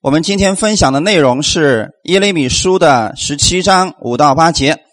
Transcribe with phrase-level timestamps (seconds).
[0.00, 4.84] 我们今天分享的内容是耶利米书的十七章五到八节，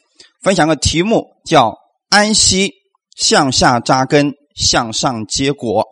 [0.41, 1.77] 分享个题目叫
[2.09, 2.71] “安息，
[3.15, 5.85] 向下扎根，向上结果”。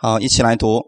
[0.00, 0.82] 好，一起来读。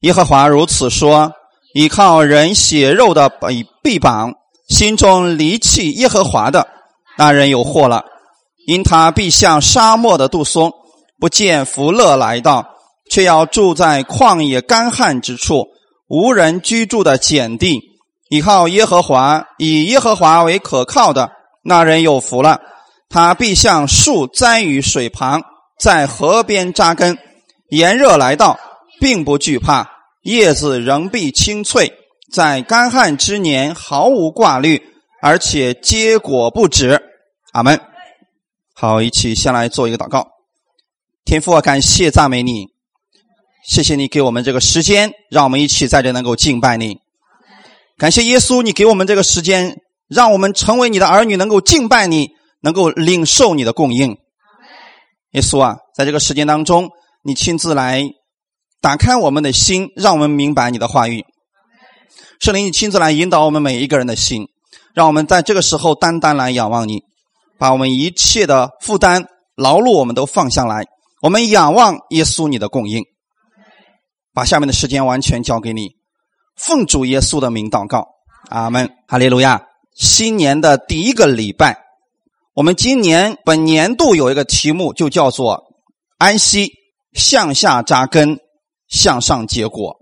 [0.00, 1.32] 耶和华如此说：
[1.72, 4.34] 依靠人血肉的臂臂膀，
[4.68, 6.68] 心中离弃耶和华的
[7.16, 8.04] 那人有祸了，
[8.66, 10.70] 因他必像沙漠的杜松，
[11.18, 12.68] 不见福乐来到，
[13.10, 15.66] 却要住在旷野干旱之处。
[16.08, 17.80] 无人居住的碱地，
[18.30, 21.30] 依靠耶和华，以耶和华为可靠的
[21.62, 22.60] 那人有福了。
[23.10, 25.42] 他必像树栽于水旁，
[25.78, 27.18] 在河边扎根。
[27.68, 28.58] 炎热来到，
[29.00, 29.84] 并不惧怕；
[30.22, 31.92] 叶子仍必青翠，
[32.32, 34.82] 在干旱之年毫无挂虑，
[35.20, 37.02] 而且结果不止。
[37.52, 37.78] 阿门。
[38.74, 40.26] 好，一起先来做一个祷告。
[41.26, 42.77] 天父啊，感谢赞美你。
[43.68, 46.96] 谢谢你给我们这个时间，让我们一起在这能够敬拜你。
[47.98, 49.76] 感谢耶稣，你给我们这个时间，
[50.08, 52.30] 让我们成为你的儿女，能够敬拜你，
[52.62, 54.16] 能够领受你的供应。
[55.32, 56.88] 耶稣啊，在这个时间当中，
[57.22, 58.02] 你亲自来
[58.80, 61.22] 打开我们的心，让我们明白你的话语。
[62.40, 64.46] 圣灵，你亲自来引导我们每一个人的心，
[64.94, 67.02] 让我们在这个时候单单来仰望你，
[67.58, 70.86] 把我们一切的负担、劳碌我们都放下来，
[71.20, 73.04] 我们仰望耶稣你的供应。
[74.38, 75.96] 把下面的时间完全交给你，
[76.54, 78.06] 奉主耶稣的名祷告，
[78.50, 79.66] 阿门，哈利路亚。
[79.96, 81.76] 新年的第一个礼拜，
[82.54, 85.64] 我们今年本年度有一个题目，就叫做
[86.18, 86.70] “安息，
[87.14, 88.38] 向下扎根，
[88.86, 89.96] 向上结果”。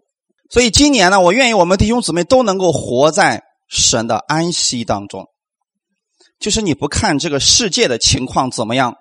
[0.53, 5.25] 所以今年呢，我愿意我们弟兄姊妹都能够活在神的安息当中，
[6.39, 8.97] 就是你不看这个世界的情况怎么样，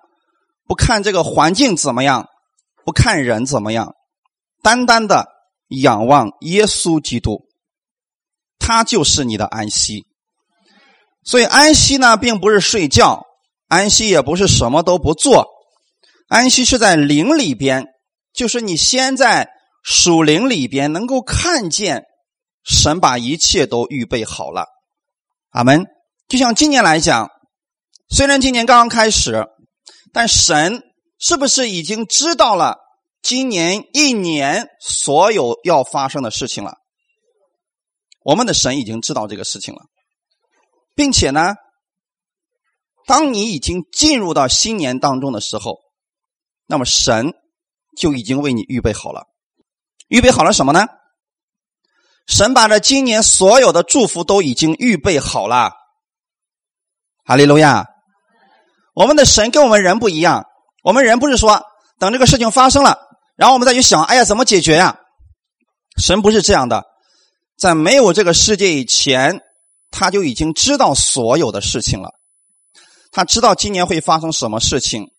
[0.66, 2.26] 不看这个环境怎么样，
[2.86, 3.92] 不看人怎么样。
[4.66, 5.28] 单单的
[5.68, 7.46] 仰望耶稣基督，
[8.58, 10.08] 他就是你的安息。
[11.22, 13.22] 所以安息呢，并不是睡觉，
[13.68, 15.46] 安息也不是什么都不做，
[16.26, 17.86] 安息是在灵里边，
[18.32, 19.48] 就是你先在
[19.84, 22.02] 属灵里边能够看见
[22.64, 24.66] 神把一切都预备好了。
[25.50, 25.86] 阿门。
[26.26, 27.30] 就像今年来讲，
[28.08, 29.46] 虽然今年刚刚开始，
[30.12, 30.82] 但神
[31.20, 32.78] 是不是已经知道了？
[33.26, 36.76] 今年一年所有要发生的事情了，
[38.22, 39.80] 我们的神已经知道这个事情了，
[40.94, 41.56] 并且呢，
[43.04, 45.80] 当你已经进入到新年当中的时候，
[46.66, 47.34] 那么神
[47.96, 49.26] 就已经为你预备好了，
[50.06, 50.86] 预备好了什么呢？
[52.28, 55.72] 神把这今年所有的祝福都已经预备好了，
[57.24, 57.86] 哈利路亚！
[58.94, 60.46] 我们的神跟我们人不一样，
[60.84, 61.64] 我们人不是说
[61.98, 63.04] 等这个事情发生了。
[63.36, 64.98] 然后我们再去想，哎呀，怎么解决呀？
[65.98, 66.84] 神不是这样的，
[67.56, 69.40] 在没有这个世界以前，
[69.90, 72.10] 他就已经知道所有的事情了。
[73.12, 75.10] 他知道今年会发生什么事情。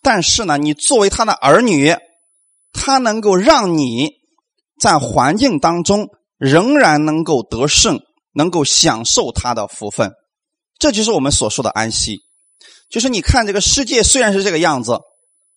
[0.00, 1.96] 但是呢，你作为他的儿女，
[2.72, 4.12] 他能够让你
[4.80, 6.08] 在环境当中
[6.38, 8.00] 仍然能够得胜，
[8.32, 10.12] 能够享受他的福分。
[10.78, 12.20] 这就是我们所说的安息。
[12.88, 15.00] 就是你看这个世界虽然是这个样子，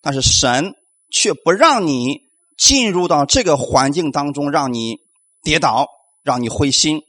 [0.02, 0.74] 但是神。
[1.12, 2.20] 却不让你
[2.58, 4.98] 进入到这个环境当中，让你
[5.44, 5.88] 跌倒，
[6.24, 7.02] 让你灰心，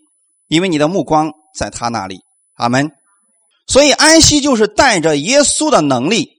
[0.48, 2.20] 因为你的目光在他那里。
[2.54, 2.90] 阿门。
[3.66, 6.30] 所以安息就是带着耶稣的能力，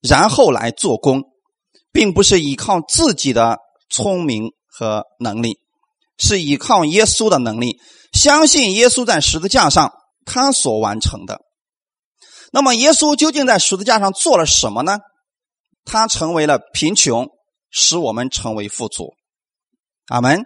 [0.00, 1.22] 然后来做工，
[1.92, 3.58] 并不是依靠自己的
[3.90, 5.58] 聪明和能力，
[6.18, 7.78] 是依靠耶稣的能力，
[8.12, 9.92] 相信耶稣在十字架上
[10.24, 11.42] 他所完成的。
[12.52, 14.98] 那么，耶稣究竟在十字架上做了什么呢？
[15.84, 17.28] 他成为了贫穷，
[17.70, 19.14] 使我们成为富足。
[20.06, 20.44] 阿门。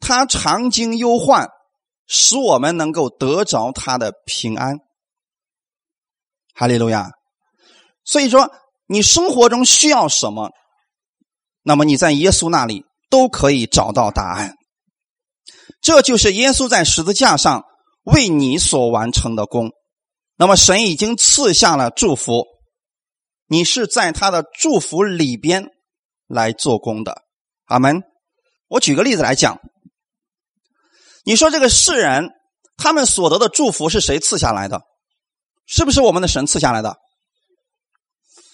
[0.00, 1.48] 他常经忧患，
[2.06, 4.76] 使我们能够得着他的平安。
[6.54, 7.10] 哈利路亚。
[8.04, 8.50] 所以说，
[8.86, 10.50] 你生活中需要什么，
[11.62, 14.54] 那么你在耶稣那里都可以找到答案。
[15.80, 17.64] 这就是耶稣在十字架上
[18.04, 19.70] 为你所完成的功。
[20.36, 22.44] 那么神已经赐下了祝福。
[23.48, 25.66] 你是在他的祝福里边
[26.26, 27.22] 来做工的，
[27.64, 28.02] 阿门。
[28.68, 29.58] 我举个例子来讲，
[31.24, 32.28] 你说这个世人
[32.76, 34.82] 他们所得的祝福是谁赐下来的？
[35.66, 36.96] 是不是我们的神赐下来的？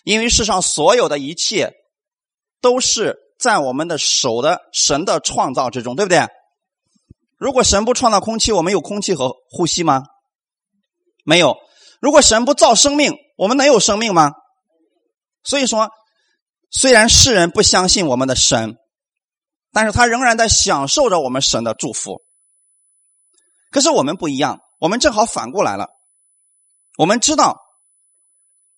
[0.04, 1.72] 因为世上所有的一切
[2.60, 6.26] 都是在我们的手的神的创造之中，对不对？
[7.36, 10.04] 如果神不创造空气，我们有空气和呼吸吗？
[11.24, 11.56] 没有。
[12.00, 14.32] 如果神不造生命，我们能有生命吗？
[15.44, 15.90] 所以说，
[16.70, 18.76] 虽然世人不相信我们的神，
[19.72, 22.22] 但是他仍然在享受着我们神的祝福。
[23.70, 25.88] 可是我们不一样，我们正好反过来了。
[26.96, 27.60] 我们知道，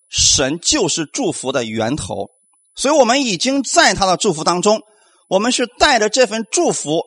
[0.08, 2.30] 神就是祝福的源头，
[2.74, 4.82] 所以我们已经在他的祝福当中。
[5.28, 7.02] 我们是带着这份祝福，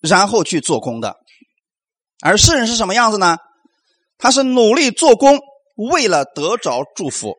[0.00, 1.16] 然后去做工的。
[2.20, 3.38] 而世人是什么样子呢？
[4.18, 5.38] 他是努力做工，
[5.76, 7.36] 为了得着祝福。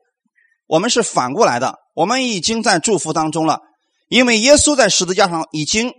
[0.71, 3.59] 我们是反过来的，我们已经在祝福当中了，
[4.07, 5.91] 因为耶稣在十字架上已经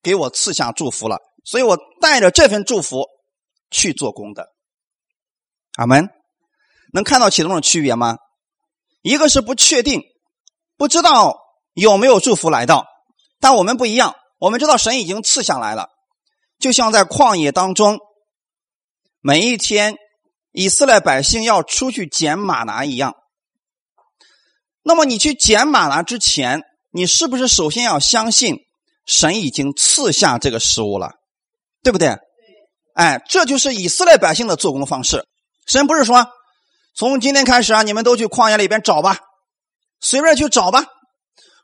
[0.00, 3.06] 给我赐下祝福了，所以我带着这份祝福
[3.68, 4.46] 去做工的。
[5.74, 6.08] 阿门。
[6.92, 8.18] 能看到其中的区别吗？
[9.00, 10.02] 一个是不确定，
[10.76, 11.36] 不知道
[11.72, 12.86] 有没有祝福来到，
[13.40, 15.88] 但我们不一样，我们知道神已经赐下来了，
[16.60, 17.98] 就像在旷野当中，
[19.20, 19.96] 每一天
[20.52, 23.16] 以色列百姓要出去捡马拿一样。
[24.82, 28.58] 那么你去捡马拿之前，你是不是首先要相信
[29.06, 31.12] 神已经赐下这个食物了，
[31.82, 32.16] 对不对？
[32.94, 35.26] 哎，这就是以色列百姓的做工方式。
[35.66, 36.26] 神不是说。
[36.94, 39.16] 从今天开始啊，你们都去旷野里边找吧，
[39.98, 40.84] 随便去找吧。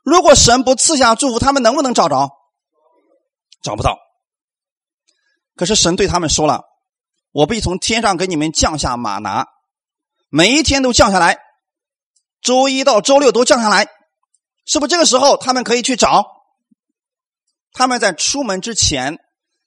[0.03, 2.31] 如果神不赐下祝福，他们能不能找着？
[3.61, 3.99] 找不到。
[5.55, 6.63] 可是神对他们说了
[7.31, 9.45] ：“我必从天上给你们降下马拿，
[10.29, 11.37] 每一天都降下来，
[12.41, 13.87] 周一到周六都降下来。”
[14.65, 16.25] 是不是这个时候他们可以去找？
[17.71, 19.17] 他们在出门之前，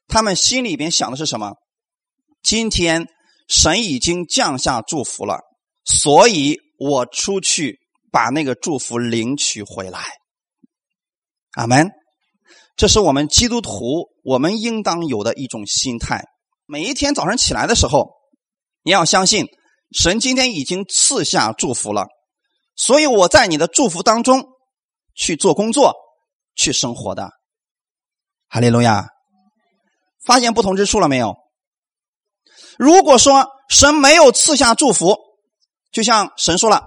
[0.07, 1.55] 他们心里边想的是什么？
[2.43, 3.09] 今天
[3.49, 5.41] 神已经降下祝福了。
[5.85, 7.81] 所以我出去
[8.13, 10.05] 把那个祝福领取回来，
[11.55, 11.91] 阿门。
[12.77, 16.25] 这是我们基督徒我们应当有的一种心态。
[16.67, 18.13] 每一天早上起来的时候，
[18.85, 19.47] 你要相信
[19.91, 22.07] 神今天已经赐下祝福了，
[22.75, 24.45] 所以我在你的祝福当中
[25.15, 25.95] 去做工作、
[26.55, 27.31] 去生活的。
[28.49, 29.09] 哈利路亚！
[30.25, 31.37] 发现不同之处了没有？
[32.79, 35.17] 如果说神没有赐下祝福，
[35.91, 36.87] 就像神说了，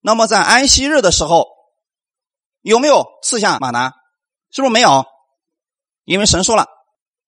[0.00, 1.46] 那么在安息日的时候，
[2.62, 3.92] 有没有赐下马拿？
[4.50, 5.04] 是不是没有？
[6.04, 6.66] 因为神说了，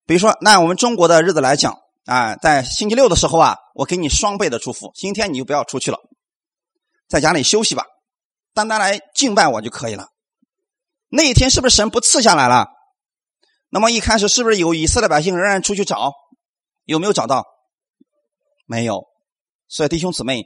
[0.05, 4.91] 比如说，那我们中国的日子来讲啊，在星期六的时候啊，我给你双倍的祝福。
[4.95, 5.99] 今天你就不要出去了，
[7.09, 7.85] 在家里休息吧，
[8.53, 10.07] 单单来敬拜我就可以了。
[11.09, 12.67] 那一天是不是神不赐下来了？
[13.69, 16.13] 那么一开始是不是有以色列百姓仍然出去找？
[16.85, 17.45] 有没有找到？
[18.65, 19.03] 没有。
[19.67, 20.45] 所以弟兄姊妹。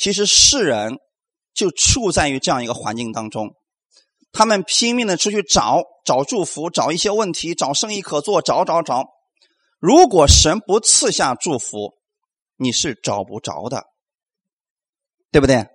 [0.00, 1.00] 其实世人
[1.52, 3.56] 就处在于这样一个环境当中，
[4.30, 9.06] 他们拼命的出去找找祝福，找一些问题，找生意可做，找找找。
[9.80, 11.94] 如果神不赐下祝福，
[12.54, 13.86] 你是找不着的，
[15.32, 15.66] 对不对？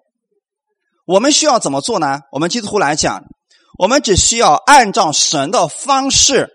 [1.05, 2.21] 我们需要怎么做呢？
[2.31, 3.23] 我们基督徒来讲，
[3.77, 6.49] 我们只需要按照神的方式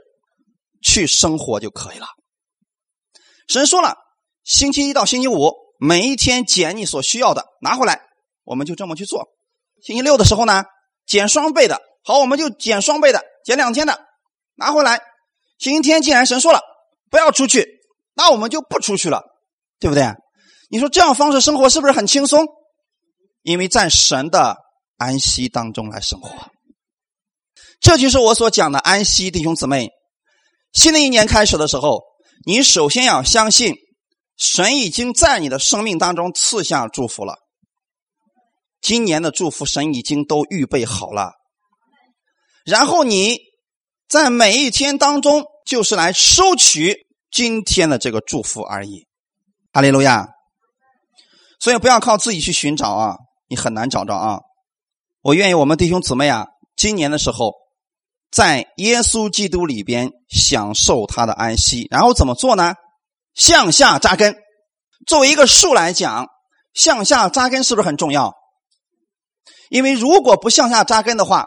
[0.82, 2.06] 去生活就可以了。
[3.46, 3.96] 神说了，
[4.44, 5.52] 星期一到星期五。
[5.80, 8.00] 每一天捡你所需要的拿回来，
[8.42, 9.28] 我们就这么去做。
[9.80, 10.64] 星期六的时候呢，
[11.06, 13.96] 捡双倍的，好，我们就捡双倍的，捡两天的
[14.56, 15.00] 拿回来。
[15.60, 16.60] 星期天既然神说了
[17.12, 17.78] 不要出去，
[18.14, 19.22] 那我们就不出去了，
[19.78, 20.12] 对不对？
[20.68, 22.44] 你说这样方式生活是不是很轻松？
[23.42, 24.56] 因为在神的
[24.96, 26.50] 安息当中来生活，
[27.80, 29.90] 这就是我所讲的安息，弟兄姊妹。
[30.72, 32.02] 新的一年开始的时候，
[32.46, 33.74] 你首先要相信。
[34.40, 37.38] 神已经在你的生命当中赐下祝福了，
[38.80, 41.32] 今年的祝福神已经都预备好了，
[42.64, 43.40] 然后你
[44.08, 49.08] 在每一天当中就是来收取今天的这个祝福而已，
[49.72, 50.28] 哈利路亚。
[51.58, 53.16] 所以不要靠自己去寻找啊，
[53.48, 54.40] 你很难找着啊。
[55.22, 57.54] 我愿意我们弟兄姊妹啊，今年的时候
[58.30, 62.74] 在耶稣基督里边享受他的安息，然后怎么做呢？
[63.34, 64.36] 向下扎根，
[65.06, 66.26] 作为一个树来讲，
[66.74, 68.34] 向下扎根是不是很重要？
[69.70, 71.46] 因为如果不向下扎根的话，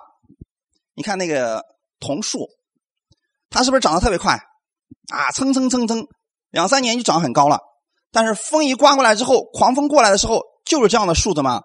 [0.93, 1.63] 你看那个
[1.99, 2.47] 桐树，
[3.49, 4.39] 它是不是长得特别快
[5.11, 5.31] 啊？
[5.31, 6.05] 蹭蹭蹭蹭，
[6.49, 7.59] 两三年就长很高了。
[8.11, 11.61] 但是风一刮过来之后，狂风过来的时候，就是这样的树子嘛，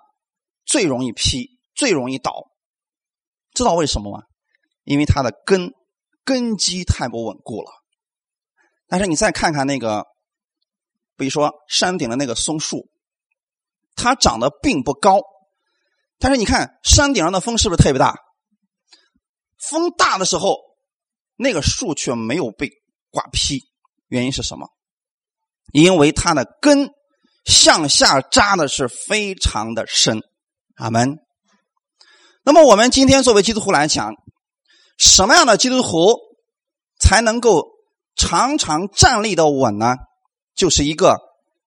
[0.66, 2.50] 最容易劈，最容易倒。
[3.54, 4.24] 知道为什么吗？
[4.84, 5.72] 因为它的根
[6.24, 7.70] 根基太不稳固了。
[8.88, 10.04] 但是你再看看那个。
[11.18, 12.90] 比如说山顶的那个松树，
[13.94, 15.22] 它长得并不高，
[16.18, 18.14] 但是你看山顶上的风是不是特别大？
[19.56, 20.58] 风大的时候，
[21.36, 22.68] 那个树却没有被
[23.10, 23.62] 刮劈，
[24.08, 24.68] 原因是什么？
[25.72, 26.90] 因为它的根
[27.46, 30.20] 向下扎的是非常的深。
[30.76, 31.18] 阿门。
[32.44, 34.14] 那么我们今天作为基督徒来讲，
[34.98, 36.16] 什么样的基督徒
[36.98, 37.66] 才能够
[38.14, 39.96] 常常站立的稳呢？
[40.54, 41.18] 就是一个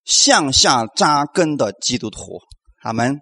[0.06, 2.40] 向下扎根的基督徒。
[2.82, 3.20] 阿门。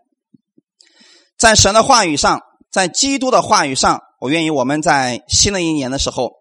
[1.38, 2.41] 在神的话语上，
[2.72, 6.32] 在基督的话语上，我愿意我们在新的一年的时候，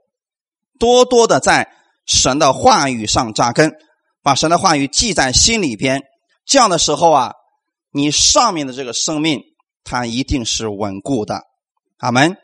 [0.79, 1.69] 多多的在
[2.07, 3.73] 神的话语上扎根，
[4.23, 6.03] 把神的话语记在心里边。
[6.45, 7.33] 这样的时候啊，
[7.97, 9.41] 你上面的这个生命，
[9.83, 11.45] 它一定是稳固的。
[11.97, 12.37] 阿门。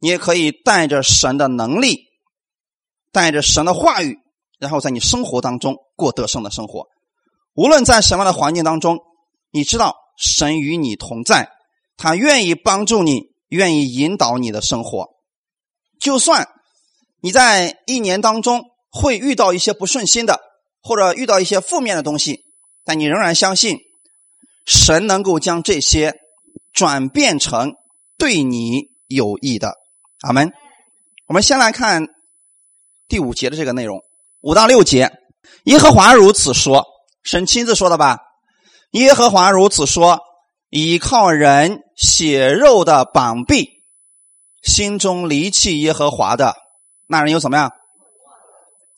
[0.00, 2.06] 你也可以带着神的能力，
[3.12, 4.18] 带着神的话语，
[4.58, 6.86] 然后在你生活当中过得胜的生活。
[7.54, 8.98] 无论在什么样的环境当中，
[9.52, 11.50] 你知道神与你同在，
[11.96, 15.06] 他愿意帮助你，愿意引导你的生活。
[16.00, 16.48] 就算
[17.20, 20.40] 你在一年当中会遇到一些不顺心的，
[20.82, 22.40] 或者遇到一些负面的东西，
[22.84, 23.78] 但你仍然相信
[24.64, 26.14] 神能够将这些
[26.72, 27.72] 转变成
[28.18, 29.74] 对你有益的。
[30.22, 30.52] 阿门。
[31.26, 32.06] 我们先来看
[33.08, 34.02] 第五节的这个内容，
[34.40, 35.12] 五到六节，
[35.64, 36.84] 耶和华如此说，
[37.22, 38.18] 神亲自说的吧？
[38.90, 40.20] 耶和华如此说：
[40.70, 43.68] 倚靠人血肉的膀臂，
[44.62, 46.56] 心中离弃耶和华的
[47.06, 47.70] 那人有怎么样？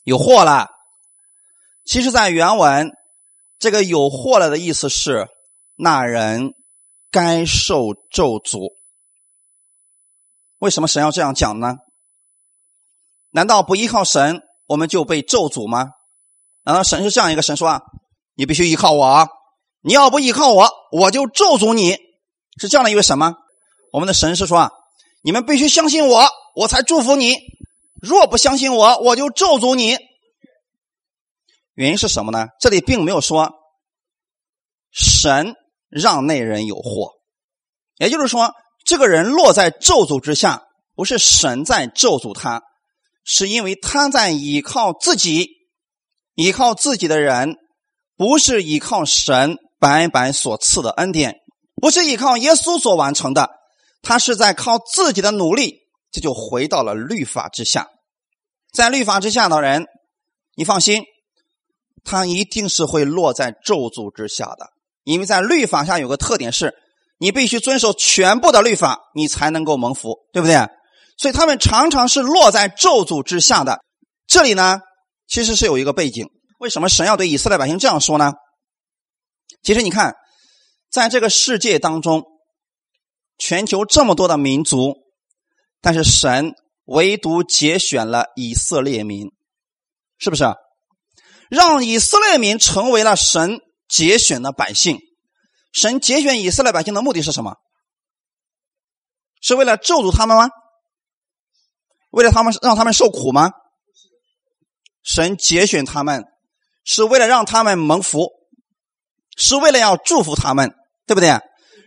[0.05, 0.69] 有祸了。
[1.85, 2.93] 其实，在原文，
[3.59, 5.29] 这个有祸了的意思是
[5.85, 6.55] 那人
[7.11, 8.73] 该受咒诅。
[10.59, 11.79] 为什么神要这样讲呢？
[13.31, 15.89] 难道不依靠神，我们就被咒诅吗？
[16.63, 17.83] 难道神是这样一个神说啊？
[18.35, 19.27] 你必须依靠我啊！
[19.81, 21.97] 你要不依靠我，我就咒诅你，
[22.61, 23.35] 是这样的一位神吗？
[23.93, 24.71] 我们的神是说啊，
[25.25, 27.35] 你们必须相信我，我才祝福你；
[28.01, 29.99] 若不相信我，我就咒诅你。
[31.75, 32.47] 原因是什么呢？
[32.61, 33.53] 这里并没有说
[34.93, 35.57] 神
[35.93, 37.13] 让那人有祸，
[37.99, 38.51] 也就是说。
[38.85, 40.65] 这个人落在咒诅之下，
[40.97, 42.65] 不是神在咒诅他，
[43.23, 45.51] 是因为他在依靠自己，
[46.35, 47.55] 依靠自己的人，
[48.17, 51.37] 不是依靠神白白所赐的恩典，
[51.77, 53.51] 不是依靠耶稣所完成的，
[54.03, 55.77] 他是在靠自己的努力，
[56.11, 57.89] 这就回到了律法之下。
[58.73, 59.87] 在律法之下的人，
[60.57, 61.05] 你放心，
[62.03, 64.71] 他一定是会落在咒诅之下的，
[65.05, 66.75] 因为在律法下有个特点是。
[67.19, 70.57] 你必须遵守全部的律法，你才能够蒙福，对不对？
[71.17, 73.79] 所以他们常常是落在咒诅之下的。
[74.27, 74.81] 这里呢，
[75.29, 76.27] 其实是有一个背景。
[76.59, 78.33] 为什么神要对以色列百姓这样说呢？
[79.63, 80.17] 其实你看，
[80.91, 82.25] 在这个世界当中，
[83.39, 84.97] 全球这么多的民族，
[85.81, 86.57] 但是神
[86.87, 89.31] 唯独节选了以色列民，
[90.19, 90.43] 是不是？
[91.49, 93.61] 让以色列民成为了神
[93.93, 94.99] 节选的百姓。
[95.73, 97.57] 神节选以色列百姓的目的是什么？
[99.43, 100.49] 是为了咒诅他们吗？
[102.11, 103.53] 为了他们让他们受苦吗？
[105.03, 106.25] 神节选他们
[106.85, 108.31] 是为了让他们蒙福，
[109.37, 110.75] 是为了要祝福他们，
[111.07, 111.39] 对不对？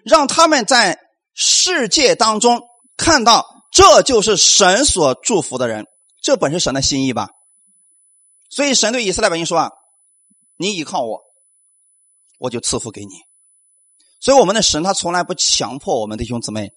[0.04, 1.00] 让他们在
[1.34, 2.62] 世界当中
[2.98, 5.86] 看到这就是神所祝福的人，
[6.22, 7.30] 这本是神的心意吧？
[8.50, 9.72] 所以神对以色列百姓说：“啊，
[10.58, 11.22] 你依靠我，
[12.46, 13.14] 我就赐福给你。”
[14.22, 16.72] 所以，我们的神他从来不强迫我们弟兄姊妹，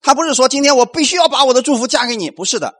[0.00, 2.74] 他不是说今天我必须要把我的祝福嫁给你，不是的，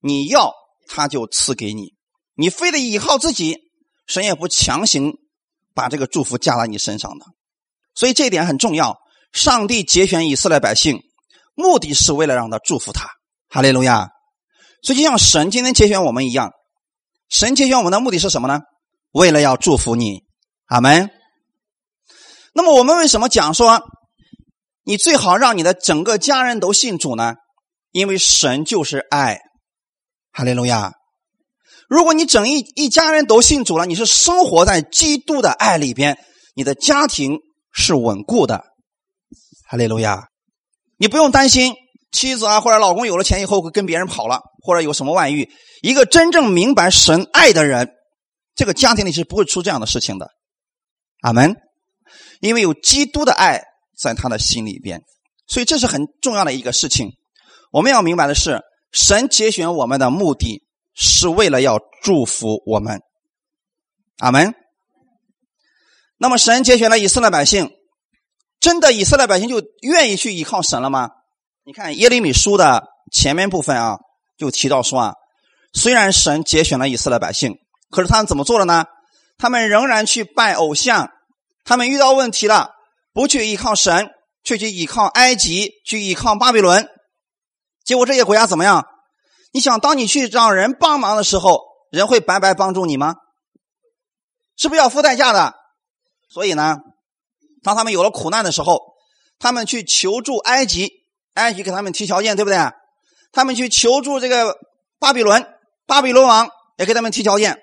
[0.00, 0.54] 你要
[0.86, 1.92] 他就赐给你，
[2.34, 3.58] 你非得依靠自己，
[4.06, 5.12] 神也不强行
[5.74, 7.26] 把这个祝福加在你身上的。
[7.94, 8.96] 所以这一点很重要。
[9.32, 11.02] 上帝节选以色列百姓，
[11.54, 13.08] 目的是为了让他祝福他。
[13.48, 14.08] 哈利路亚。
[14.82, 16.52] 所以就像神今天节选我们一样，
[17.28, 18.60] 神节选我们的目的是什么呢？
[19.12, 20.22] 为了要祝福你。
[20.66, 21.10] 阿门。
[22.54, 23.82] 那么我们为什么讲说，
[24.84, 27.34] 你最好让你的整个家人都信主呢？
[27.90, 29.40] 因为神就是爱，
[30.32, 30.92] 哈利路亚。
[31.88, 36.18] 如果你整一一家人都信主了，你是生活在基督的爱里边，
[36.54, 37.38] 你的家庭
[37.70, 38.64] 是稳固的，
[39.68, 40.28] 哈利路亚。
[40.96, 41.74] 你不用担心
[42.12, 45.50] 妻子啊或者老公有了钱以后会跟别人跑了，或者有什么外遇。
[45.82, 47.90] 一个真正明白神爱的人，
[48.54, 50.30] 这个家庭里是不会出这样的事情的。
[51.22, 51.56] 阿门。
[52.40, 53.62] 因为有基督的爱
[53.96, 55.00] 在他的心里边，
[55.46, 57.12] 所以这是很重要的一个事情。
[57.70, 58.60] 我们要明白的是，
[58.90, 60.62] 神节选我们的目的
[60.92, 63.00] 是为了要祝福我们。
[64.18, 64.54] 阿门。
[66.18, 67.70] 那么，神节选了以色列百姓，
[68.60, 71.10] 真的以色列百姓就愿意去依靠神了吗？
[71.64, 73.98] 你看耶利米书的前面部分啊，
[74.36, 75.14] 就提到说啊，
[75.72, 77.56] 虽然神节选了以色列百姓，
[77.90, 78.84] 可是他们怎么做的呢？
[79.42, 81.10] 他们仍然去拜偶像。
[81.64, 82.70] 他们遇到问题了，
[83.12, 84.08] 不去依靠神，
[84.44, 86.88] 却去依靠埃及，去依靠巴比伦，
[87.84, 88.86] 结果这些国家怎么样？
[89.52, 93.16] 你想，当你去让人帮忙的时候，人会白白帮助你吗？
[94.56, 95.54] 是不是要付代价的？
[96.28, 96.78] 所以呢，
[97.64, 98.80] 当他们有了苦难的时候，
[99.40, 100.88] 他们去求助埃及，
[101.34, 102.58] 埃及给他们提条件，对不对？
[103.32, 104.56] 他们去求助这个
[105.00, 105.44] 巴比伦，
[105.84, 107.60] 巴比伦王也给他们提条件，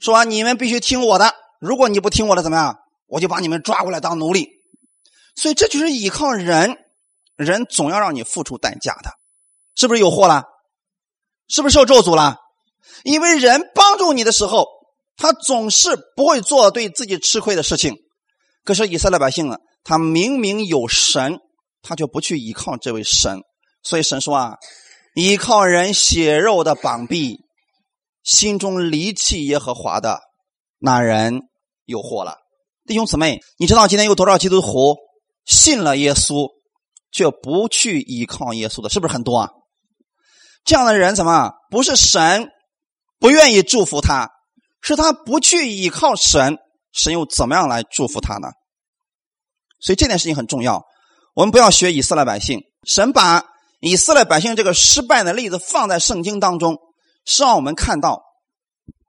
[0.00, 2.78] 说你们必须听我的，如果你不听我的，怎么样？
[3.06, 4.48] 我就把你们抓过来当奴隶。
[5.34, 6.76] 所以这就是依靠人，
[7.36, 9.12] 人总要让你付出代价的，
[9.74, 10.44] 是不是有祸了？
[11.48, 12.36] 是不是受咒诅了？
[13.04, 14.66] 因为人帮助你的时候。
[15.20, 17.96] 他总是不会做对自己吃亏的事情，
[18.62, 19.56] 可是以色列百姓呢？
[19.82, 21.40] 他明明有神，
[21.82, 23.40] 他就不去依靠这位神。
[23.82, 24.54] 所以神说啊，
[25.16, 27.40] 依靠人血肉的膀臂，
[28.28, 30.20] 心中离弃耶和华的
[30.78, 31.40] 那人
[31.86, 32.36] 有祸了。
[32.84, 34.96] 弟兄姊妹，你知道今天有多少基督徒
[35.46, 36.46] 信了耶稣，
[37.10, 39.48] 却不去依靠耶稣的，是不是很多啊？
[40.62, 42.50] 这样的人怎么不是神
[43.18, 44.28] 不愿意祝福他？
[44.82, 46.58] 是他不去依靠神，
[46.92, 48.48] 神又怎么样来祝福他呢？
[49.80, 50.84] 所以这件事情很重要。
[51.34, 53.42] 我们不要学以色列百姓，神把
[53.80, 56.76] 以色列百姓这个失败的例子放在圣经当中，
[57.28, 58.24] 是让我们看到。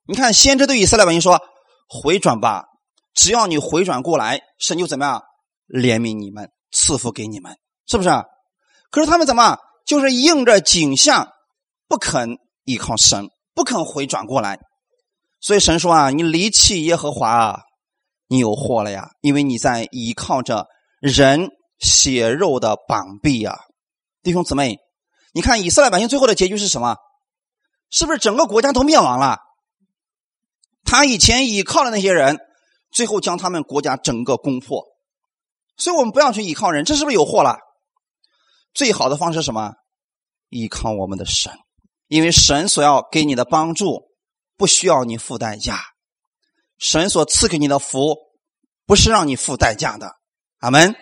[0.06, 1.40] 你看，先知对以色列百姓说
[1.88, 2.66] ：“回转吧，
[3.14, 5.24] 只要你回转过来，神就怎么样
[5.68, 7.56] 怜悯你们，赐福给你们，
[7.88, 8.10] 是不是？”
[8.92, 11.30] 可是他们怎么就是应着景象，
[11.88, 14.60] 不肯依靠神，不肯回转过来。
[15.40, 17.62] 所以神说啊，你离弃耶和华啊，
[18.28, 19.12] 你有祸了呀！
[19.22, 20.68] 因为你在依靠着
[21.00, 23.60] 人血肉的膀臂啊，
[24.24, 24.80] 弟兄姊妹，
[25.34, 26.98] 你看以色列百姓最后的结局是什么？
[27.90, 29.40] 是不是整个国家都灭亡了？
[30.84, 32.40] 他以前依靠的那些人，
[32.92, 34.86] 最后将他们国家整个攻破。
[35.78, 37.58] 所以我们不要去依靠人，这是不是有祸了？
[38.74, 39.74] 最好的方式是什么？
[40.50, 41.54] 依靠我们的神，
[42.08, 44.08] 因为神所要给你的帮助。
[44.58, 45.80] 不需要你付代价，
[46.78, 48.18] 神所赐给你的福
[48.86, 50.12] 不是让你付代价的。
[50.58, 50.98] 阿门。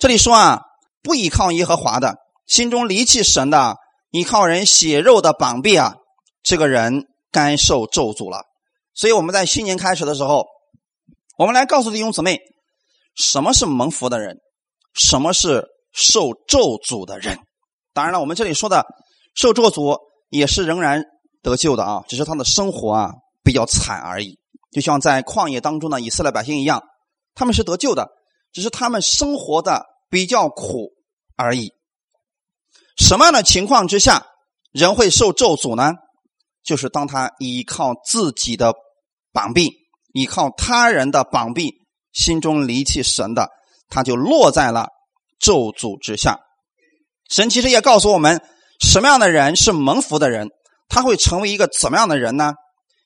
[0.00, 0.62] 这里说啊，
[1.00, 3.76] 不依靠耶和华的，心中离弃神的，
[4.10, 5.94] 依靠人血肉的膀臂啊，
[6.42, 8.44] 这个人该受咒诅了。
[8.94, 10.46] 所以我们在新年开始的时候，
[11.38, 12.40] 我们来告诉弟兄姊妹，
[13.14, 14.38] 什么是蒙福的人，
[14.94, 17.38] 什么是受咒诅的人。
[17.92, 18.86] 当然了，我们这里说的
[19.34, 21.04] 受咒诅也是仍然。
[21.44, 23.10] 得救的啊，只是他的生活啊
[23.42, 24.38] 比较惨而已，
[24.70, 26.80] 就像在旷野当中的以色列百姓一样，
[27.34, 28.06] 他们是得救的，
[28.52, 30.92] 只是他们生活的比较苦
[31.34, 31.72] 而已。
[32.96, 34.24] 什么样的情况之下
[34.70, 35.94] 人会受咒诅呢？
[36.64, 38.72] 就是当他依靠自己的
[39.32, 39.70] 膀臂，
[40.12, 41.72] 依靠他人的膀臂，
[42.12, 43.48] 心中离弃神的，
[43.88, 44.88] 他就落在了
[45.38, 46.38] 咒诅之下。
[47.28, 48.42] 神其实也告诉我们，
[48.80, 50.48] 什么样的人是蒙福的人。
[50.88, 52.52] 他会成为一个怎么样的人呢？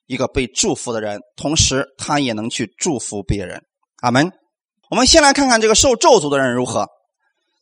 [0.07, 3.63] 一个被祝福的人，同时他也能去祝福别人。
[4.03, 4.33] 阿门。
[4.91, 6.89] 我们先来看看这个受咒诅的人如何。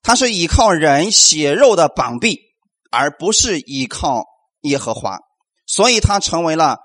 [0.02, 2.38] 他是依靠人血肉的膀臂，
[2.90, 4.24] 而不是依靠
[4.62, 5.18] 耶和华，
[5.66, 6.78] 所以他成为了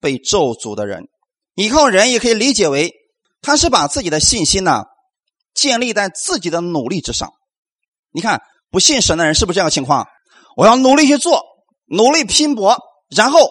[0.00, 1.08] 被咒诅的人。
[1.54, 2.92] 依靠人也可以理解为，
[3.40, 4.84] 他是把自己的信心呢
[5.54, 7.32] 建立在自己的努力之上。
[8.10, 10.06] 你看，不信神的人是不是这样情况？
[10.56, 11.42] 我要努力去做。
[11.86, 12.78] 努力拼搏，
[13.14, 13.50] 然后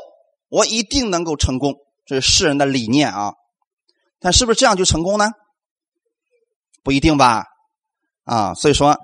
[0.49, 3.33] 我一定能够成功，这是世人的理念啊。
[4.19, 5.29] 但是不是这样就成功呢？
[6.83, 7.45] 不一定吧。
[8.23, 8.97] 啊，所以说，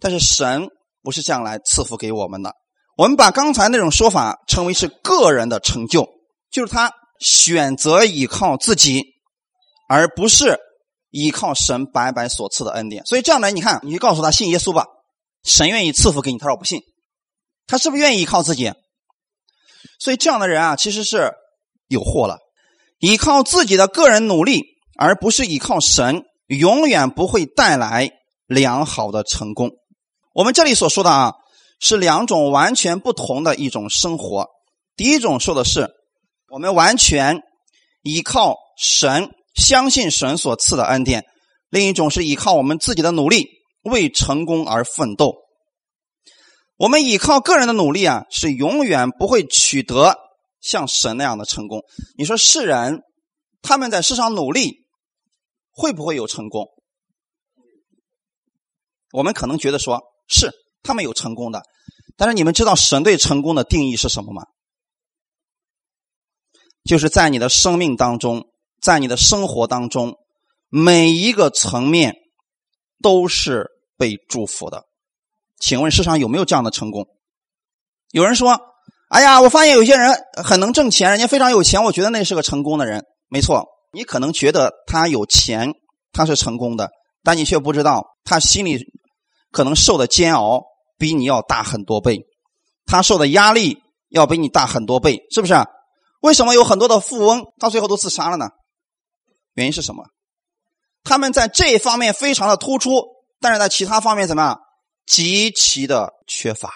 [0.00, 0.68] 但是神
[1.02, 2.54] 不是这样来赐福给我们的。
[2.96, 6.08] 我们把刚才那种说法称为是个人的成就，
[6.50, 9.02] 就是他选择依靠自己，
[9.88, 10.58] 而不是
[11.10, 13.04] 依靠神白白所赐的恩典。
[13.06, 14.86] 所以这样的人，你看，你就告诉他信耶稣吧，
[15.42, 16.38] 神愿意赐福给你。
[16.38, 16.82] 他说我不信。
[17.66, 18.72] 他是不是愿意依靠自己？
[19.98, 21.32] 所以这样的人啊，其实是
[21.88, 22.38] 有祸了。
[22.98, 24.64] 依靠自己的个人努力，
[24.98, 28.10] 而不是依靠神，永远不会带来
[28.46, 29.70] 良好的成功。
[30.34, 31.32] 我们这里所说的啊，
[31.80, 34.48] 是两种完全不同的一种生活。
[34.96, 35.90] 第一种说的是，
[36.48, 37.42] 我们完全
[38.02, 41.22] 依靠神，相信神所赐的恩典；
[41.68, 43.48] 另一种是依靠我们自己的努力，
[43.82, 45.34] 为成功而奋斗。
[46.76, 50.16] 我们依靠个人的努力啊，是永远不会取得
[50.60, 51.82] 像神那样的成功。
[52.16, 53.02] 你说世人
[53.62, 54.86] 他们在世上努力，
[55.70, 56.66] 会不会有成功？
[59.12, 60.50] 我们可能觉得说是
[60.84, 61.62] 他们有成功的，
[62.16, 64.44] 但是你们知道神对成功的定义是什么吗？
[66.84, 68.44] 就是在你的生命当中，
[68.80, 70.14] 在你的生活当中，
[70.68, 72.14] 每一个层面
[73.02, 73.66] 都是
[73.96, 74.84] 被祝福的。
[75.58, 77.06] 请问世上有没有这样的成功？
[78.10, 78.60] 有人说
[79.08, 83.04] 哎呀，我发现有些人很能挣钱，人家非常有钱，我觉得那是个成功的人。
[83.28, 85.72] 没错，你可能觉得他有钱，
[86.12, 86.90] 他是成功的，
[87.22, 88.78] 但你却不知道他心里
[89.50, 90.62] 可能受的煎熬
[90.96, 92.26] 比你要大很多倍，
[92.86, 95.66] 他受的压力要比你大很多倍，是不是啊？
[96.20, 98.48] 为什么有很多的富翁到最后都自杀了呢？
[99.54, 100.04] 原因是什么？
[101.02, 103.02] 他们在这方面非常的突出，
[103.40, 104.60] 但是在其他方面怎么样？
[105.06, 106.70] 极其的缺乏。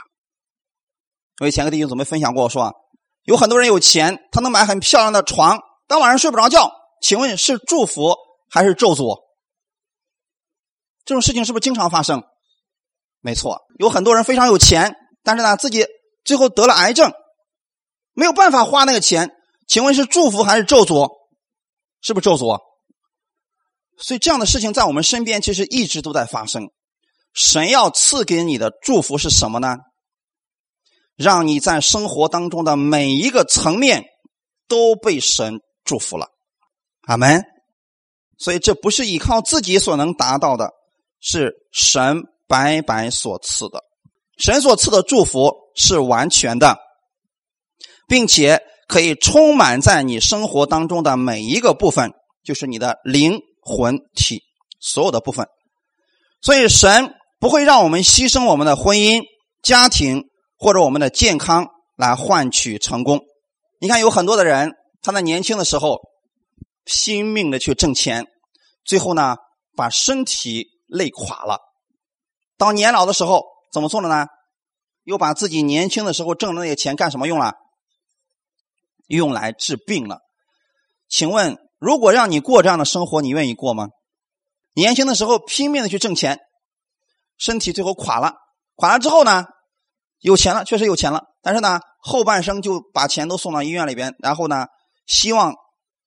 [1.40, 2.72] 我以前跟弟兄姊妹分享过，说啊
[3.24, 6.70] 有很多人有钱，他能买很漂亮的床，当晚上睡不着觉。
[7.00, 8.16] 请问是祝福
[8.50, 9.22] 还是咒诅？
[11.04, 12.22] 这种事情是不是经常发生？
[13.20, 15.84] 没错，有很多人非常有钱，但是呢，自己
[16.24, 17.12] 最后得了癌症，
[18.12, 19.30] 没有办法花那个钱。
[19.66, 21.10] 请问是祝福还是咒诅？
[22.00, 22.58] 是不是咒诅？
[23.98, 26.70] 所以这样的事情在我们身边其实一直都在发生。
[27.34, 29.76] 神要赐给你的祝福是什么呢？
[31.16, 34.04] 让你在生活当中的每一个层面
[34.68, 36.28] 都被神祝福了，
[37.08, 37.42] 阿门。
[38.38, 40.70] 所以这不是依靠自己所能达到的，
[41.20, 43.84] 是神白白所赐的。
[44.38, 46.78] 神所赐的祝福是完全的，
[48.08, 54.42] 并且可以充满在你生活当中的每一个部分，就是你的灵魂体
[54.80, 55.46] 所有的部分。
[56.40, 59.22] 所以神不会让我们牺牲我们的婚姻、
[59.62, 60.24] 家庭。
[60.60, 63.20] 或者我们的健康来换取成功。
[63.80, 66.00] 你看，有很多的人，他在年轻的时候
[66.84, 68.26] 拼命的去挣钱，
[68.84, 69.36] 最后呢，
[69.76, 71.60] 把身体累垮了。
[72.58, 74.26] 到年老的时候，怎么做的呢？
[75.04, 77.54] 又把自己年轻的时候挣的那些钱干什么用了？
[79.06, 80.18] 用来治病了。
[81.08, 83.88] 请问，如果让你过这样的生活，你愿意过吗？
[84.74, 86.40] 年轻的时候拼命的去挣钱，
[87.38, 88.34] 身体最后垮了，
[88.74, 89.46] 垮了之后呢？
[90.18, 94.66] 有钱了，确实有钱了，但是呢，后半生就把钱都送到医院里边，然后呢，
[95.06, 95.54] 希望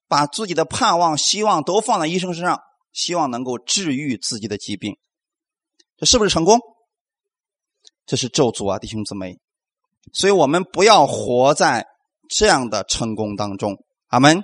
[0.07, 2.59] 把自己的盼望、希望都放在医生身上，
[2.91, 4.97] 希望能够治愈自己的疾病，
[6.01, 6.59] 这是不是成功？
[8.07, 9.37] 这是咒诅啊，弟兄姊妹！
[10.11, 11.85] 所以我们不要活在
[12.27, 13.75] 这样的成功当中。
[14.07, 14.41] 阿门。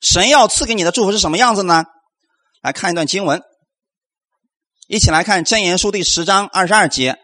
[0.00, 1.84] 神要赐给你的祝福是什么样子呢？
[2.60, 3.40] 来看一段经文，
[4.88, 7.20] 一起来看《箴言书》第十章二十二节。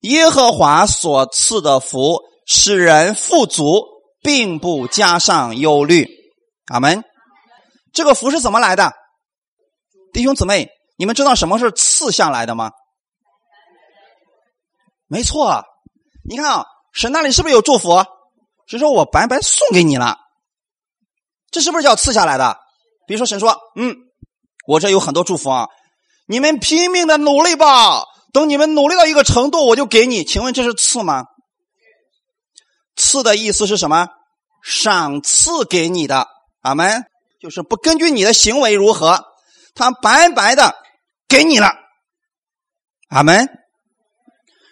[0.00, 3.84] 耶和华所赐的福使人富足，
[4.22, 6.08] 并不加上忧虑。
[6.66, 7.04] 阿门。
[7.92, 8.92] 这个福是怎么来的？
[10.12, 12.72] 弟兄姊妹，你们知道什么是赐下来的吗？
[15.08, 15.64] 没错，
[16.24, 18.04] 你看啊，神那里是不是有祝福？
[18.66, 20.18] 是说我白白送给你了，
[21.50, 22.58] 这是不是叫赐下来的？
[23.06, 23.96] 比如说神说：“嗯，
[24.66, 25.68] 我这有很多祝福啊，
[26.26, 30.22] 你们拼命的努力吧。”等你们努力到一个程度，我就给你。
[30.22, 31.24] 请问这是赐吗？
[32.94, 34.06] 赐的意思是什么？
[34.62, 36.28] 赏赐给你的，
[36.60, 37.06] 阿门。
[37.40, 39.24] 就是不根据你的行为如何，
[39.74, 40.74] 他白白的
[41.26, 41.72] 给你了，
[43.08, 43.48] 阿门。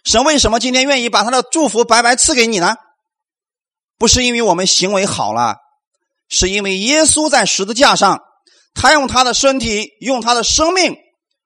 [0.07, 2.77] 神为什么今天愿意把他的祝福白白赐给你呢？
[3.99, 5.57] 不是因为我们行为好了，
[6.29, 8.23] 是因为耶稣在十字架上，
[8.73, 10.95] 他用他的身体，用他的生命，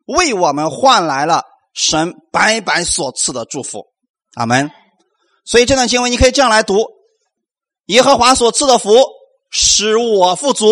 [0.07, 1.45] 为我们换来了。
[1.73, 3.87] 神白白所赐的祝福，
[4.35, 4.71] 阿门。
[5.47, 6.85] 所以这段经文你可以这样来读：
[7.87, 8.93] 耶和华所赐的福
[9.51, 10.67] 使我富足，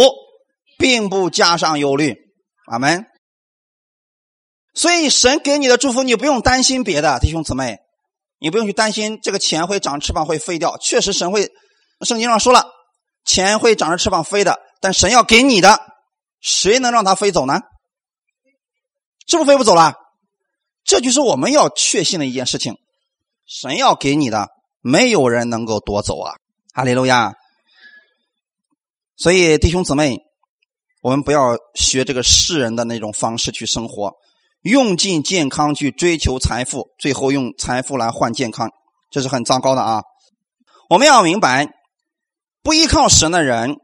[0.76, 2.14] 并不加上忧虑，
[2.66, 3.06] 阿门。
[4.74, 7.78] 所以神给你的祝福，你不用担心别的，弟兄姊妹，
[8.38, 10.76] 你不用去担心这个钱会长翅膀会飞掉。
[10.78, 11.50] 确实，神会，
[12.02, 12.64] 圣经上说了，
[13.24, 14.60] 钱会长着翅膀飞的。
[14.80, 15.80] 但神要给你的，
[16.40, 17.60] 谁能让它飞走呢？
[19.26, 19.94] 是不是飞不走了？
[20.84, 22.76] 这就是我们要确信的一件事情，
[23.46, 24.48] 神要给你的，
[24.80, 26.34] 没有人能够夺走啊！
[26.72, 27.34] 哈利路亚。
[29.16, 30.16] 所以弟兄姊妹，
[31.02, 34.12] 我们不要学这个世人的那种方式去生活，
[34.62, 38.70] 用尽健康去追求财富，最后用财富来换健康，
[39.10, 40.02] 这是很糟糕的啊！
[40.90, 41.68] 我们要明白，
[42.62, 43.76] 不依靠神的人，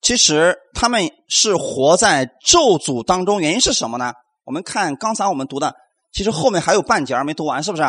[0.00, 3.40] 其实他们是活在咒诅当中。
[3.40, 4.12] 原因是什么呢？
[4.44, 5.74] 我们看刚才我们读的。
[6.12, 7.82] 其实后面还有半截没读完，是不是？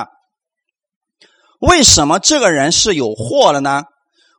[1.60, 3.84] 为什么这个人是有祸的呢？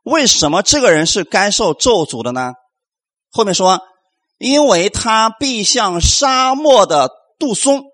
[0.05, 2.53] 为什么这个人是该受咒诅的呢？
[3.31, 3.81] 后面说，
[4.37, 7.85] 因为他必像沙漠的杜松，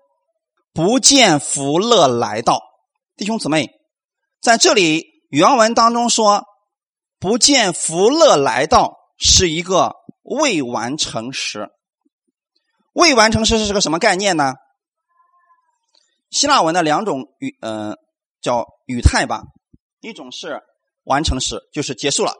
[0.75, 2.61] 不见福乐来到。
[3.15, 3.69] 弟兄姊妹，
[4.41, 6.43] 在这里原文当中说，
[7.17, 11.69] 不见福乐来到是一个未完成时。
[12.91, 14.55] 未完成时是个什么概念呢？
[16.29, 17.95] 希腊文的两种语，呃，
[18.41, 19.43] 叫语态吧。
[20.01, 20.61] 一种是
[21.05, 22.33] 完成时，就是结束了，